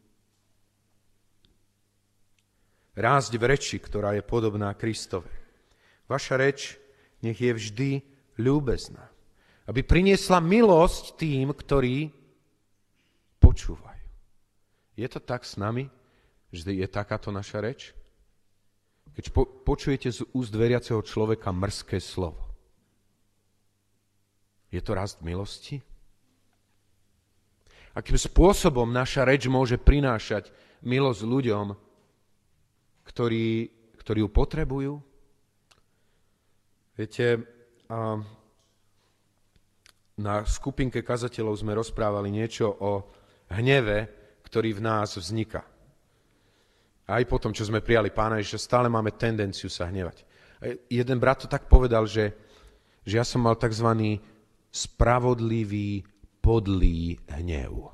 rásť 2.96 3.32
v 3.40 3.44
reči, 3.48 3.76
ktorá 3.80 4.16
je 4.16 4.24
podobná 4.24 4.72
Kristove. 4.76 5.28
Vaša 6.08 6.36
reč 6.36 6.76
nech 7.24 7.40
je 7.40 7.52
vždy 7.52 7.90
ľúbezná, 8.36 9.04
aby 9.68 9.80
priniesla 9.80 10.42
milosť 10.42 11.16
tým, 11.16 11.52
ktorí 11.52 12.10
počúvajú. 13.40 14.08
Je 14.96 15.08
to 15.08 15.20
tak 15.24 15.48
s 15.48 15.56
nami, 15.56 15.88
že 16.52 16.70
je 16.70 16.86
takáto 16.86 17.32
naša 17.32 17.64
reč? 17.64 17.96
Keď 19.16 19.24
po, 19.32 19.44
počujete 19.44 20.12
z 20.12 20.24
úst 20.36 20.52
veriaceho 20.52 21.00
človeka 21.00 21.52
mrzké 21.52 22.00
slovo, 22.00 22.52
Je 24.72 24.80
to 24.80 24.96
rast 24.96 25.20
milosti? 25.20 25.84
Akým 27.92 28.16
spôsobom 28.16 28.88
naša 28.88 29.28
reč 29.28 29.44
môže 29.44 29.76
prinášať 29.76 30.48
milosť 30.80 31.22
ľuďom, 31.28 31.76
ktorí, 33.04 33.68
ktorí 34.00 34.18
ju 34.24 34.30
potrebujú? 34.32 34.92
Viete, 36.96 37.44
na 40.16 40.34
skupinke 40.48 41.04
kazateľov 41.04 41.60
sme 41.60 41.76
rozprávali 41.76 42.32
niečo 42.32 42.72
o 42.72 43.04
hneve, 43.52 44.08
ktorý 44.48 44.80
v 44.80 44.84
nás 44.88 45.20
vzniká. 45.20 45.68
Aj 47.06 47.22
po 47.26 47.36
tom, 47.42 47.50
čo 47.50 47.66
sme 47.66 47.82
prijali 47.82 48.14
pána 48.14 48.38
že 48.40 48.60
stále 48.60 48.86
máme 48.86 49.14
tendenciu 49.18 49.66
sa 49.66 49.90
hnevať. 49.90 50.22
Jeden 50.86 51.18
brat 51.18 51.42
to 51.42 51.48
tak 51.50 51.66
povedal, 51.66 52.06
že, 52.06 52.30
že 53.02 53.18
ja 53.18 53.26
som 53.26 53.42
mal 53.42 53.58
tzv. 53.58 54.18
spravodlivý 54.70 56.06
podlý 56.38 57.18
hnev. 57.26 57.90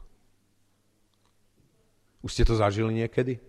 Už 2.20 2.30
ste 2.34 2.44
to 2.44 2.58
zažili 2.58 2.92
niekedy? 2.92 3.40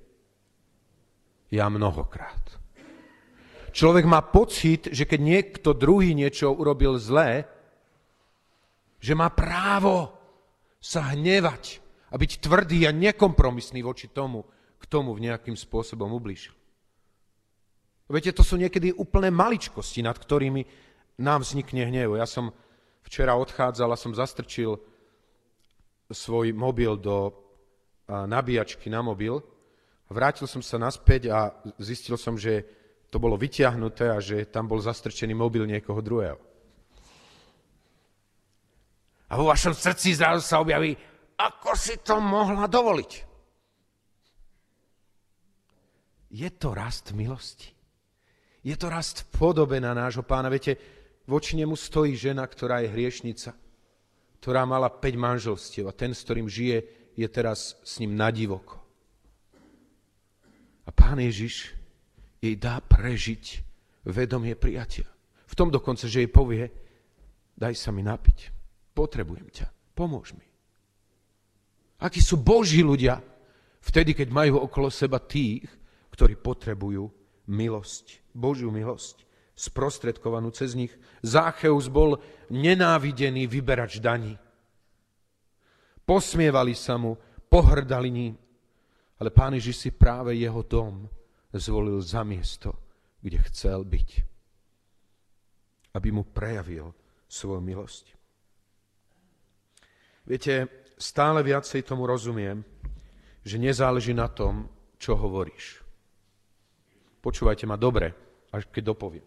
Ja 1.51 1.67
mnohokrát. 1.67 2.39
Človek 3.69 4.05
má 4.05 4.21
pocit, 4.21 4.89
že 4.89 5.05
keď 5.05 5.19
niekto 5.21 5.69
druhý 5.77 6.13
niečo 6.13 6.53
urobil 6.53 6.97
zlé, 6.97 7.45
že 8.99 9.13
má 9.13 9.29
právo 9.31 10.13
sa 10.79 11.13
hnevať 11.13 11.79
a 12.09 12.15
byť 12.17 12.31
tvrdý 12.39 12.87
a 12.89 12.95
nekompromisný 12.95 13.83
voči 13.85 14.09
tomu, 14.09 14.43
k 14.79 14.83
tomu 14.87 15.11
v 15.11 15.27
nejakým 15.27 15.59
spôsobom 15.59 16.07
ublížil. 16.15 16.55
Viete, 18.09 18.33
to 18.33 18.41
sú 18.41 18.57
niekedy 18.57 18.89
úplné 18.95 19.29
maličkosti, 19.29 20.01
nad 20.01 20.17
ktorými 20.17 20.65
nám 21.21 21.45
vznikne 21.45 21.85
hnev. 21.93 22.17
Ja 22.17 22.25
som 22.25 22.49
včera 23.05 23.37
odchádzal 23.37 23.89
a 23.93 24.01
som 24.01 24.17
zastrčil 24.17 24.81
svoj 26.09 26.49
mobil 26.57 26.97
do 26.97 27.29
nabíjačky 28.09 28.89
na 28.89 29.05
mobil. 29.05 29.37
Vrátil 30.09 30.49
som 30.49 30.65
sa 30.65 30.81
naspäť 30.81 31.29
a 31.29 31.53
zistil 31.77 32.17
som, 32.17 32.33
že 32.33 32.65
to 33.13 33.21
bolo 33.21 33.37
vyťahnuté 33.37 34.09
a 34.09 34.17
že 34.17 34.49
tam 34.49 34.65
bol 34.65 34.81
zastrčený 34.81 35.37
mobil 35.37 35.69
niekoho 35.69 36.01
druhého. 36.01 36.41
A 39.29 39.37
vo 39.37 39.53
vašom 39.53 39.77
srdci 39.77 40.17
zrazu 40.17 40.41
sa 40.41 40.57
objaví, 40.57 40.97
ako 41.37 41.77
si 41.77 42.01
to 42.01 42.17
mohla 42.17 42.65
dovoliť. 42.65 43.28
Je 46.29 46.49
to 46.49 46.77
rast 46.77 47.11
milosti. 47.11 47.73
Je 48.61 48.75
to 48.77 48.89
rast 48.89 49.25
v 49.25 49.27
podobe 49.33 49.81
na 49.81 49.97
nášho 49.97 50.21
pána. 50.21 50.51
Viete, 50.51 50.77
voči 51.25 51.57
nemu 51.57 51.73
stojí 51.73 52.13
žena, 52.13 52.45
ktorá 52.45 52.85
je 52.85 52.93
hriešnica, 52.93 53.55
ktorá 54.41 54.67
mala 54.67 54.93
5 54.93 55.01
manželstiev 55.17 55.85
a 55.89 55.93
ten, 55.95 56.13
s 56.13 56.23
ktorým 56.27 56.45
žije, 56.45 56.77
je 57.17 57.27
teraz 57.27 57.79
s 57.81 57.97
ním 58.03 58.13
na 58.13 58.29
divoko. 58.29 58.79
A 60.85 60.89
pán 60.93 61.17
Ježiš 61.17 61.73
jej 62.39 62.55
dá 62.55 62.79
prežiť 62.79 63.61
vedomie 64.07 64.53
prijatia. 64.55 65.09
V 65.49 65.57
tom 65.57 65.73
dokonca, 65.73 66.05
že 66.05 66.23
jej 66.23 66.31
povie, 66.31 66.69
daj 67.57 67.73
sa 67.73 67.89
mi 67.89 68.05
napiť 68.05 68.59
potrebujem 68.99 69.47
ťa, 69.47 69.95
pomôž 69.95 70.35
mi. 70.35 70.43
Akí 72.03 72.19
sú 72.19 72.35
Boží 72.35 72.83
ľudia 72.83 73.23
vtedy, 73.79 74.11
keď 74.11 74.27
majú 74.27 74.59
okolo 74.59 74.91
seba 74.91 75.23
tých, 75.23 75.71
ktorí 76.19 76.35
potrebujú 76.35 77.07
milosť, 77.47 78.35
Božiu 78.35 78.75
milosť, 78.75 79.23
sprostredkovanú 79.55 80.51
cez 80.51 80.75
nich. 80.75 80.91
Zácheus 81.23 81.87
bol 81.87 82.19
nenávidený 82.51 83.47
vyberač 83.47 84.03
daní. 84.03 84.35
Posmievali 86.03 86.75
sa 86.75 86.99
mu, 86.99 87.15
pohrdali 87.47 88.11
ním, 88.11 88.35
ale 89.15 89.31
pán 89.31 89.55
Ježiš 89.55 89.87
si 89.87 89.89
práve 89.95 90.35
jeho 90.35 90.59
dom 90.67 91.07
zvolil 91.55 92.03
za 92.03 92.27
miesto, 92.27 92.75
kde 93.23 93.39
chcel 93.47 93.87
byť, 93.87 94.09
aby 95.95 96.09
mu 96.11 96.27
prejavil 96.27 96.91
svoju 97.31 97.63
milosť. 97.63 98.05
Viete, 100.27 100.67
stále 100.99 101.39
viacej 101.47 101.87
tomu 101.87 102.03
rozumiem, 102.03 102.59
že 103.47 103.55
nezáleží 103.55 104.11
na 104.11 104.27
tom, 104.27 104.67
čo 104.99 105.15
hovoríš. 105.15 105.87
Počúvajte 107.19 107.67
ma 107.67 107.75
dobre, 107.75 108.15
až 108.49 108.67
keď 108.71 108.95
dopoviem. 108.95 109.25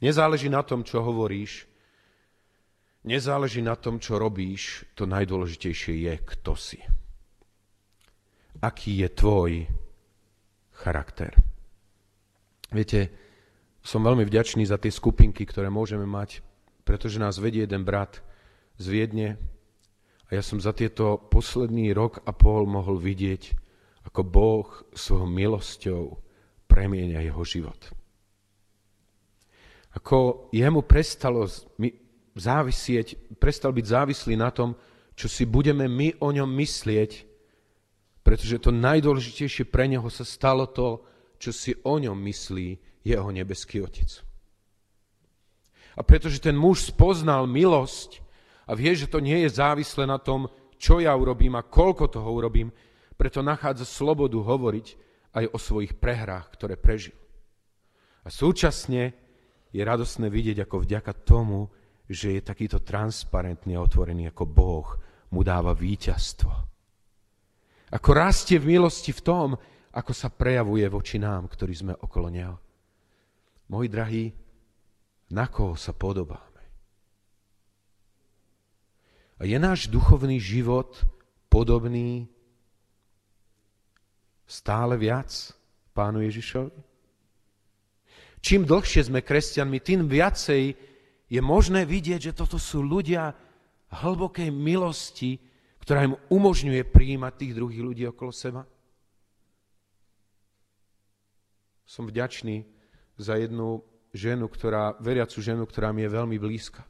Nezáleží 0.00 0.52
na 0.52 0.60
tom, 0.60 0.84
čo 0.84 1.00
hovoríš, 1.00 1.64
nezáleží 3.08 3.64
na 3.64 3.76
tom, 3.76 4.00
čo 4.00 4.20
robíš, 4.20 4.84
to 4.92 5.08
najdôležitejšie 5.08 6.04
je, 6.08 6.14
kto 6.20 6.52
si. 6.56 6.80
Aký 8.60 9.00
je 9.00 9.08
tvoj 9.12 9.50
charakter. 10.76 11.32
Viete, 12.68 13.12
som 13.84 14.04
veľmi 14.04 14.24
vďačný 14.24 14.64
za 14.64 14.80
tie 14.80 14.92
skupinky, 14.92 15.44
ktoré 15.44 15.68
môžeme 15.68 16.08
mať 16.08 16.44
pretože 16.84 17.16
nás 17.18 17.40
vedie 17.40 17.64
jeden 17.64 17.82
brat 17.82 18.20
z 18.76 18.86
Viedne 18.92 19.40
a 20.28 20.36
ja 20.36 20.44
som 20.44 20.60
za 20.60 20.76
tieto 20.76 21.16
posledný 21.16 21.96
rok 21.96 22.20
a 22.28 22.30
pol 22.36 22.68
mohol 22.68 23.00
vidieť, 23.00 23.56
ako 24.04 24.20
Boh 24.22 24.68
svojou 24.92 25.28
milosťou 25.28 26.02
premienia 26.68 27.24
jeho 27.24 27.42
život. 27.44 27.80
Ako 29.94 30.50
jemu 30.50 30.82
prestalo 30.82 31.46
závisieť, 32.34 33.38
prestal 33.38 33.70
byť 33.70 33.86
závislý 33.86 34.34
na 34.34 34.50
tom, 34.50 34.74
čo 35.14 35.30
si 35.30 35.46
budeme 35.46 35.86
my 35.86 36.18
o 36.18 36.34
ňom 36.34 36.50
myslieť, 36.50 37.30
pretože 38.26 38.58
to 38.58 38.74
najdôležitejšie 38.74 39.70
pre 39.70 39.86
neho 39.86 40.06
sa 40.10 40.26
stalo 40.26 40.66
to, 40.66 41.06
čo 41.38 41.54
si 41.54 41.72
o 41.86 41.94
ňom 42.00 42.18
myslí 42.18 42.68
jeho 43.06 43.28
nebeský 43.30 43.84
Otec. 43.84 44.10
A 45.94 46.02
pretože 46.02 46.42
ten 46.42 46.58
muž 46.58 46.90
spoznal 46.90 47.46
milosť 47.46 48.18
a 48.66 48.74
vie, 48.74 48.90
že 48.98 49.06
to 49.06 49.22
nie 49.22 49.46
je 49.46 49.54
závislé 49.54 50.10
na 50.10 50.18
tom, 50.18 50.50
čo 50.74 50.98
ja 50.98 51.14
urobím 51.14 51.54
a 51.54 51.62
koľko 51.62 52.10
toho 52.10 52.34
urobím, 52.34 52.74
preto 53.14 53.40
nachádza 53.40 53.86
slobodu 53.86 54.38
hovoriť 54.38 54.86
aj 55.34 55.44
o 55.50 55.58
svojich 55.58 55.98
prehrách, 55.98 56.50
ktoré 56.54 56.78
prežil. 56.78 57.14
A 58.24 58.28
súčasne 58.30 59.12
je 59.74 59.82
radosné 59.82 60.30
vidieť, 60.30 60.64
ako 60.64 60.86
vďaka 60.86 61.12
tomu, 61.26 61.66
že 62.06 62.38
je 62.38 62.42
takýto 62.46 62.80
transparentný 62.84 63.74
a 63.74 63.84
otvorený 63.84 64.30
ako 64.30 64.44
Boh, 64.46 64.88
mu 65.34 65.42
dáva 65.42 65.74
víťazstvo. 65.74 66.52
Ako 67.90 68.10
rastie 68.14 68.58
v 68.58 68.78
milosti 68.78 69.10
v 69.10 69.24
tom, 69.24 69.48
ako 69.94 70.12
sa 70.14 70.30
prejavuje 70.30 70.86
voči 70.90 71.18
nám, 71.18 71.46
ktorí 71.46 71.74
sme 71.74 71.94
okolo 71.94 72.26
Neho. 72.30 72.56
Moji 73.70 73.88
drahí, 73.90 74.24
na 75.30 75.46
koho 75.50 75.74
sa 75.78 75.94
podobáme. 75.94 76.62
A 79.38 79.42
je 79.46 79.58
náš 79.58 79.90
duchovný 79.90 80.38
život 80.38 81.02
podobný 81.50 82.30
stále 84.44 84.94
viac 85.00 85.30
pánu 85.96 86.24
Ježišovi? 86.24 86.76
Čím 88.44 88.68
dlhšie 88.68 89.08
sme 89.08 89.24
kresťanmi, 89.24 89.78
tým 89.80 90.04
viacej 90.04 90.62
je 91.32 91.40
možné 91.40 91.88
vidieť, 91.88 92.30
že 92.30 92.36
toto 92.36 92.60
sú 92.60 92.84
ľudia 92.84 93.32
hlbokej 93.88 94.52
milosti, 94.52 95.40
ktorá 95.80 96.04
im 96.04 96.18
umožňuje 96.28 96.82
prijímať 96.92 97.32
tých 97.40 97.52
druhých 97.56 97.82
ľudí 97.84 98.04
okolo 98.08 98.32
seba. 98.32 98.62
Som 101.84 102.08
vďačný 102.08 102.64
za 103.20 103.36
jednu 103.36 103.84
ženu, 104.12 104.48
ktorá, 104.48 104.96
veriacu 105.00 105.40
ženu, 105.40 105.64
ktorá 105.68 105.92
mi 105.92 106.04
je 106.04 106.14
veľmi 106.14 106.36
blízka. 106.40 106.84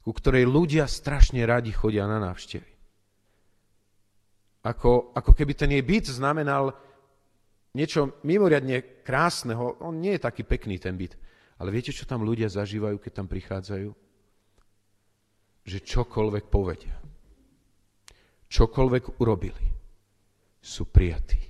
Ku 0.00 0.12
ktorej 0.16 0.48
ľudia 0.48 0.88
strašne 0.88 1.44
radi 1.44 1.72
chodia 1.72 2.08
na 2.08 2.16
návštevy. 2.20 2.79
Ako, 4.60 5.16
ako 5.16 5.32
keby 5.32 5.56
ten 5.56 5.72
jej 5.72 5.80
byt 5.80 6.12
znamenal 6.12 6.76
niečo 7.72 8.20
mimoriadne 8.26 9.04
krásneho. 9.06 9.80
On 9.80 9.96
nie 9.96 10.16
je 10.16 10.26
taký 10.26 10.44
pekný 10.44 10.76
ten 10.76 10.96
byt. 10.96 11.16
Ale 11.60 11.72
viete, 11.72 11.92
čo 11.92 12.08
tam 12.08 12.24
ľudia 12.24 12.48
zažívajú, 12.48 13.00
keď 13.00 13.12
tam 13.12 13.28
prichádzajú? 13.28 13.90
Že 15.64 15.78
čokoľvek 15.84 16.44
povedia, 16.48 16.96
čokoľvek 18.48 19.20
urobili, 19.20 19.66
sú 20.60 20.88
prijatí. 20.88 21.40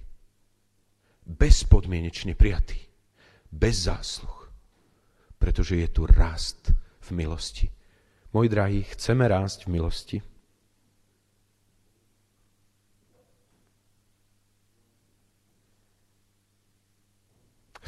Bezpodmienečne 1.27 2.35
prijatí. 2.35 2.79
Bez 3.51 3.87
zásluh 3.87 4.41
pretože 5.41 5.81
je 5.81 5.89
tu 5.89 6.05
rast 6.05 6.69
v 7.01 7.09
milosti. 7.17 7.73
Moji 8.37 8.49
drahí, 8.53 8.85
chceme 8.93 9.25
rásť 9.25 9.65
v 9.67 9.73
milosti? 9.73 10.17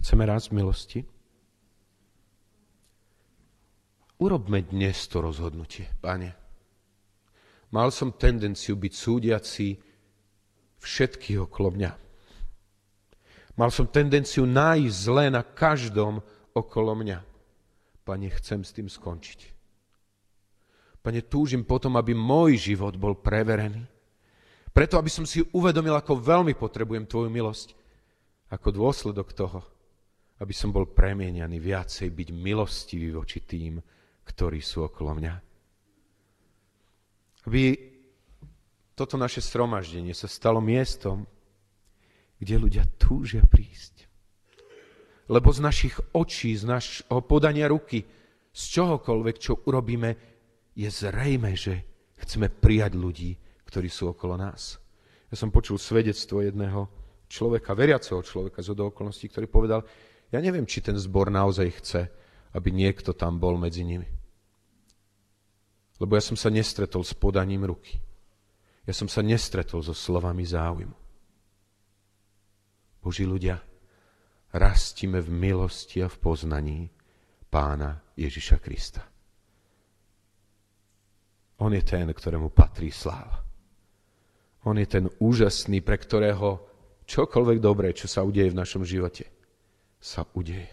Chceme 0.03 0.26
rásť 0.26 0.50
v 0.50 0.59
milosti? 0.59 1.00
urobme 4.22 4.62
dnes 4.62 5.03
to 5.11 5.18
rozhodnutie, 5.18 5.90
pane. 5.98 6.30
Mal 7.74 7.88
som 7.90 8.14
tendenciu 8.14 8.78
byť 8.78 8.92
súdiaci 8.94 9.66
všetkých 10.78 11.38
okolo 11.50 11.74
mňa. 11.74 11.92
Mal 13.59 13.70
som 13.74 13.90
tendenciu 13.90 14.46
nájsť 14.46 14.94
zlé 14.94 15.26
na 15.32 15.42
každom 15.42 16.22
okolo 16.55 16.92
mňa. 17.03 17.18
Pane, 18.07 18.28
chcem 18.38 18.62
s 18.62 18.70
tým 18.70 18.86
skončiť. 18.86 19.40
Pane, 21.03 21.20
túžim 21.26 21.66
potom, 21.66 21.98
aby 21.98 22.14
môj 22.14 22.61
život 22.61 22.94
bol 22.94 23.18
preverený. 23.18 23.82
Preto, 24.70 24.96
aby 24.96 25.11
som 25.11 25.26
si 25.26 25.42
uvedomil, 25.53 25.92
ako 25.98 26.16
veľmi 26.16 26.55
potrebujem 26.57 27.05
Tvoju 27.05 27.28
milosť. 27.28 27.74
Ako 28.53 28.68
dôsledok 28.72 29.32
toho, 29.32 29.64
aby 30.43 30.51
som 30.51 30.74
bol 30.74 30.90
premienianý 30.90 31.62
viacej 31.62 32.11
byť 32.11 32.28
milostivý 32.34 33.14
voči 33.14 33.47
tým, 33.47 33.78
ktorí 34.26 34.59
sú 34.59 34.90
okolo 34.90 35.14
mňa. 35.14 35.34
Aby 37.47 37.62
toto 38.99 39.14
naše 39.14 39.38
stromaždenie 39.38 40.11
sa 40.11 40.26
stalo 40.26 40.59
miestom, 40.59 41.22
kde 42.43 42.59
ľudia 42.59 42.84
túžia 42.99 43.47
prísť. 43.47 44.11
Lebo 45.30 45.55
z 45.55 45.62
našich 45.62 45.95
očí, 46.11 46.59
z 46.59 46.66
našho 46.66 47.22
podania 47.22 47.70
ruky, 47.70 48.03
z 48.51 48.62
čohokoľvek, 48.78 49.36
čo 49.38 49.62
urobíme, 49.62 50.11
je 50.74 50.90
zrejme, 50.90 51.55
že 51.55 51.86
chceme 52.18 52.51
prijať 52.51 52.99
ľudí, 52.99 53.38
ktorí 53.62 53.86
sú 53.86 54.11
okolo 54.11 54.34
nás. 54.34 54.82
Ja 55.30 55.38
som 55.38 55.55
počul 55.55 55.78
svedectvo 55.78 56.43
jedného 56.43 56.90
človeka, 57.30 57.72
veriaceho 57.72 58.20
človeka 58.20 58.61
z 58.61 58.76
okolností, 58.76 59.32
ktorý 59.32 59.47
povedal, 59.49 59.80
ja 60.33 60.39
neviem, 60.41 60.64
či 60.64 60.80
ten 60.80 60.97
zbor 60.97 61.28
naozaj 61.28 61.68
chce, 61.78 62.03
aby 62.57 62.72
niekto 62.72 63.12
tam 63.12 63.37
bol 63.37 63.61
medzi 63.61 63.85
nimi. 63.85 64.09
Lebo 66.01 66.16
ja 66.16 66.24
som 66.24 66.35
sa 66.35 66.51
nestretol 66.51 67.05
s 67.05 67.14
podaním 67.14 67.68
ruky. 67.68 68.01
Ja 68.83 68.97
som 68.97 69.07
sa 69.07 69.22
nestretol 69.22 69.85
so 69.85 69.95
slovami 69.95 70.43
záujmu. 70.43 70.97
Boží 72.99 73.22
ľudia, 73.22 73.62
rastíme 74.51 75.22
v 75.22 75.30
milosti 75.30 76.03
a 76.03 76.11
v 76.11 76.16
poznaní 76.18 76.80
pána 77.47 78.03
Ježiša 78.18 78.57
Krista. 78.59 79.03
On 81.62 81.70
je 81.70 81.83
ten, 81.87 82.11
ktorému 82.11 82.51
patrí 82.51 82.91
sláva. 82.91 83.43
On 84.66 84.74
je 84.74 84.87
ten 84.87 85.07
úžasný, 85.22 85.83
pre 85.83 85.99
ktorého 85.99 86.62
čokoľvek 87.07 87.59
dobré, 87.59 87.91
čo 87.95 88.07
sa 88.07 88.22
udeje 88.22 88.51
v 88.51 88.59
našom 88.59 88.83
živote, 88.87 89.26
sa 90.03 90.26
udeje. 90.34 90.66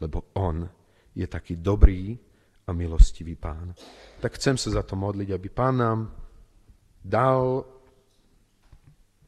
Lebo 0.00 0.32
on 0.40 0.64
je 1.12 1.28
taký 1.28 1.60
dobrý 1.60 2.16
a 2.64 2.72
milostivý 2.72 3.36
pán. 3.36 3.76
Tak 4.24 4.40
chcem 4.40 4.56
sa 4.56 4.80
za 4.80 4.82
to 4.88 4.96
modliť, 4.96 5.28
aby 5.36 5.48
pán 5.52 5.76
nám 5.76 5.98
dal 7.04 7.68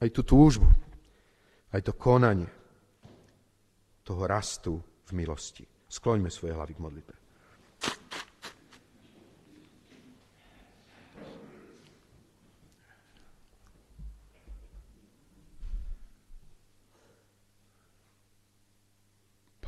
aj 0.01 0.09
tú 0.09 0.25
túžbu, 0.25 0.67
aj 1.77 1.81
to 1.85 1.93
konanie 1.93 2.49
toho 4.03 4.23
rastu 4.25 4.81
v 4.81 5.11
milosti. 5.13 5.63
Skloňme 5.93 6.33
svoje 6.33 6.57
hlavy 6.57 6.73
k 6.73 6.83
modlitbe. 6.83 7.22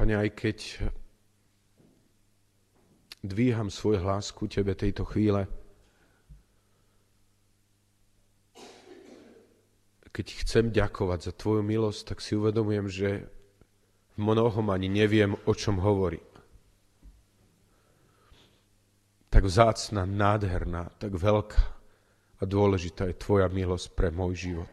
Pane, 0.05 0.21
aj 0.21 0.37
keď 0.37 0.59
dvíham 3.25 3.73
svoj 3.73 4.05
hlas 4.05 4.37
ku 4.37 4.45
Tebe 4.45 4.77
tejto 4.77 5.01
chvíle. 5.09 5.49
Keď 10.13 10.27
chcem 10.45 10.69
ďakovať 10.77 11.21
za 11.25 11.33
Tvoju 11.33 11.65
milosť, 11.65 12.13
tak 12.13 12.21
si 12.21 12.37
uvedomujem, 12.37 12.85
že 12.85 13.25
v 14.13 14.19
mnohom 14.21 14.69
ani 14.69 14.93
neviem, 14.93 15.41
o 15.49 15.53
čom 15.57 15.81
hovorím. 15.81 16.29
Tak 19.33 19.41
vzácna, 19.41 20.05
nádherná, 20.05 20.93
tak 21.01 21.17
veľká 21.17 21.65
a 22.37 22.43
dôležitá 22.45 23.09
je 23.09 23.17
Tvoja 23.17 23.49
milosť 23.49 23.97
pre 23.97 24.13
môj 24.13 24.53
život. 24.53 24.69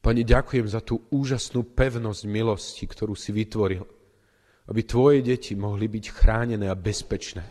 Pane, 0.00 0.24
ďakujem 0.24 0.64
za 0.64 0.80
tú 0.80 1.04
úžasnú 1.12 1.64
pevnosť 1.76 2.24
milosti, 2.24 2.88
ktorú 2.88 3.12
si 3.12 3.36
vytvoril 3.36 4.00
aby 4.70 4.86
tvoje 4.86 5.18
deti 5.26 5.58
mohli 5.58 5.90
byť 5.90 6.04
chránené 6.14 6.70
a 6.70 6.78
bezpečné. 6.78 7.42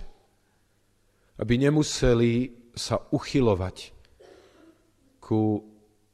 Aby 1.35 1.59
nemuseli 1.59 2.31
sa 2.71 2.95
uchylovať 3.11 3.91
ku 5.19 5.59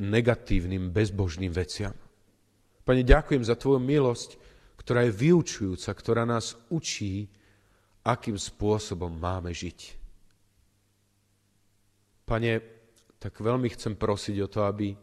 negatívnym, 0.01 0.89
bezbožným 0.89 1.53
veciam. 1.53 1.93
Pane, 2.81 3.05
ďakujem 3.05 3.45
za 3.45 3.53
Tvoju 3.57 3.81
milosť, 3.81 4.37
ktorá 4.81 5.05
je 5.05 5.13
vyučujúca, 5.13 5.89
ktorá 5.93 6.25
nás 6.25 6.57
učí, 6.69 7.29
akým 8.05 8.37
spôsobom 8.37 9.09
máme 9.09 9.49
žiť. 9.49 9.79
Pane, 12.25 12.51
tak 13.17 13.33
veľmi 13.41 13.69
chcem 13.73 13.97
prosiť 13.97 14.35
o 14.45 14.49
to, 14.49 14.65
aby 14.65 14.93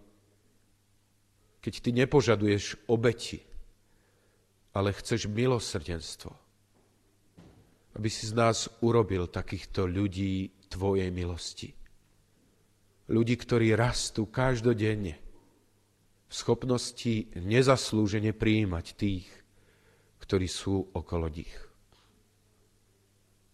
keď 1.63 1.75
Ty 1.79 1.91
nepožaduješ 1.95 2.91
obeti, 2.91 3.39
ale 4.75 4.91
chceš 4.91 5.31
milosrdenstvo. 5.31 6.35
Aby 7.95 8.09
si 8.11 8.27
z 8.27 8.35
nás 8.35 8.67
urobil 8.83 9.31
takýchto 9.31 9.87
ľudí 9.87 10.51
Tvojej 10.73 11.13
milosti. 11.13 11.69
Ľudí, 13.13 13.37
ktorí 13.37 13.77
rastú 13.77 14.25
každodenne 14.25 15.21
v 16.27 16.33
schopnosti 16.33 17.29
nezaslúžene 17.37 18.33
prijímať 18.33 18.87
tých, 18.97 19.29
ktorí 20.25 20.49
sú 20.49 20.89
okolo 20.97 21.29
nich. 21.29 21.53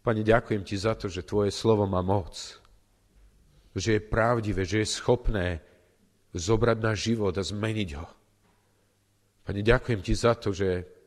Pane, 0.07 0.23
ďakujem 0.23 0.63
Ti 0.63 0.77
za 0.79 0.95
to, 0.95 1.11
že 1.11 1.27
Tvoje 1.27 1.51
slovo 1.51 1.91
má 1.91 2.07
moc, 2.07 2.39
že 3.75 3.99
je 3.99 4.07
pravdivé, 4.07 4.63
že 4.63 4.87
je 4.87 4.95
schopné 4.95 5.59
zobrať 6.35 6.79
náš 6.81 6.99
život 7.13 7.33
a 7.37 7.45
zmeniť 7.45 7.91
ho. 7.97 8.07
Pane, 9.45 9.61
ďakujem 9.65 10.01
Ti 10.05 10.15
za 10.15 10.37
to, 10.37 10.53
že 10.53 10.99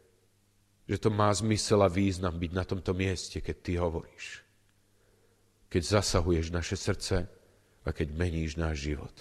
že 0.92 1.00
to 1.00 1.08
má 1.08 1.32
zmysel 1.32 1.80
a 1.86 1.88
význam 1.88 2.36
byť 2.36 2.52
na 2.52 2.68
tomto 2.68 2.92
mieste, 2.92 3.40
keď 3.40 3.56
ty 3.64 3.80
hovoríš. 3.80 4.44
Keď 5.72 5.82
zasahuješ 5.88 6.52
naše 6.52 6.76
srdce 6.76 7.32
a 7.88 7.90
keď 7.96 8.12
meníš 8.12 8.60
náš 8.60 8.92
život. 8.92 9.16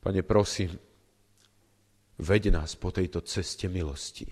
Pane, 0.00 0.24
prosím, 0.24 0.80
veď 2.16 2.56
nás 2.56 2.72
po 2.72 2.88
tejto 2.88 3.20
ceste 3.20 3.68
milosti, 3.68 4.24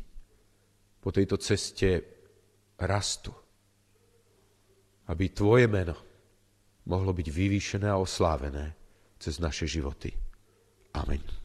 po 1.04 1.12
tejto 1.12 1.36
ceste 1.36 2.00
rastu, 2.80 3.36
aby 5.12 5.28
Tvoje 5.28 5.68
meno 5.68 5.96
mohlo 6.88 7.12
byť 7.12 7.28
vyvýšené 7.28 7.92
a 7.92 8.00
oslávené 8.00 8.81
cez 9.22 9.38
naše 9.38 9.70
životy. 9.70 10.10
Amen. 10.98 11.41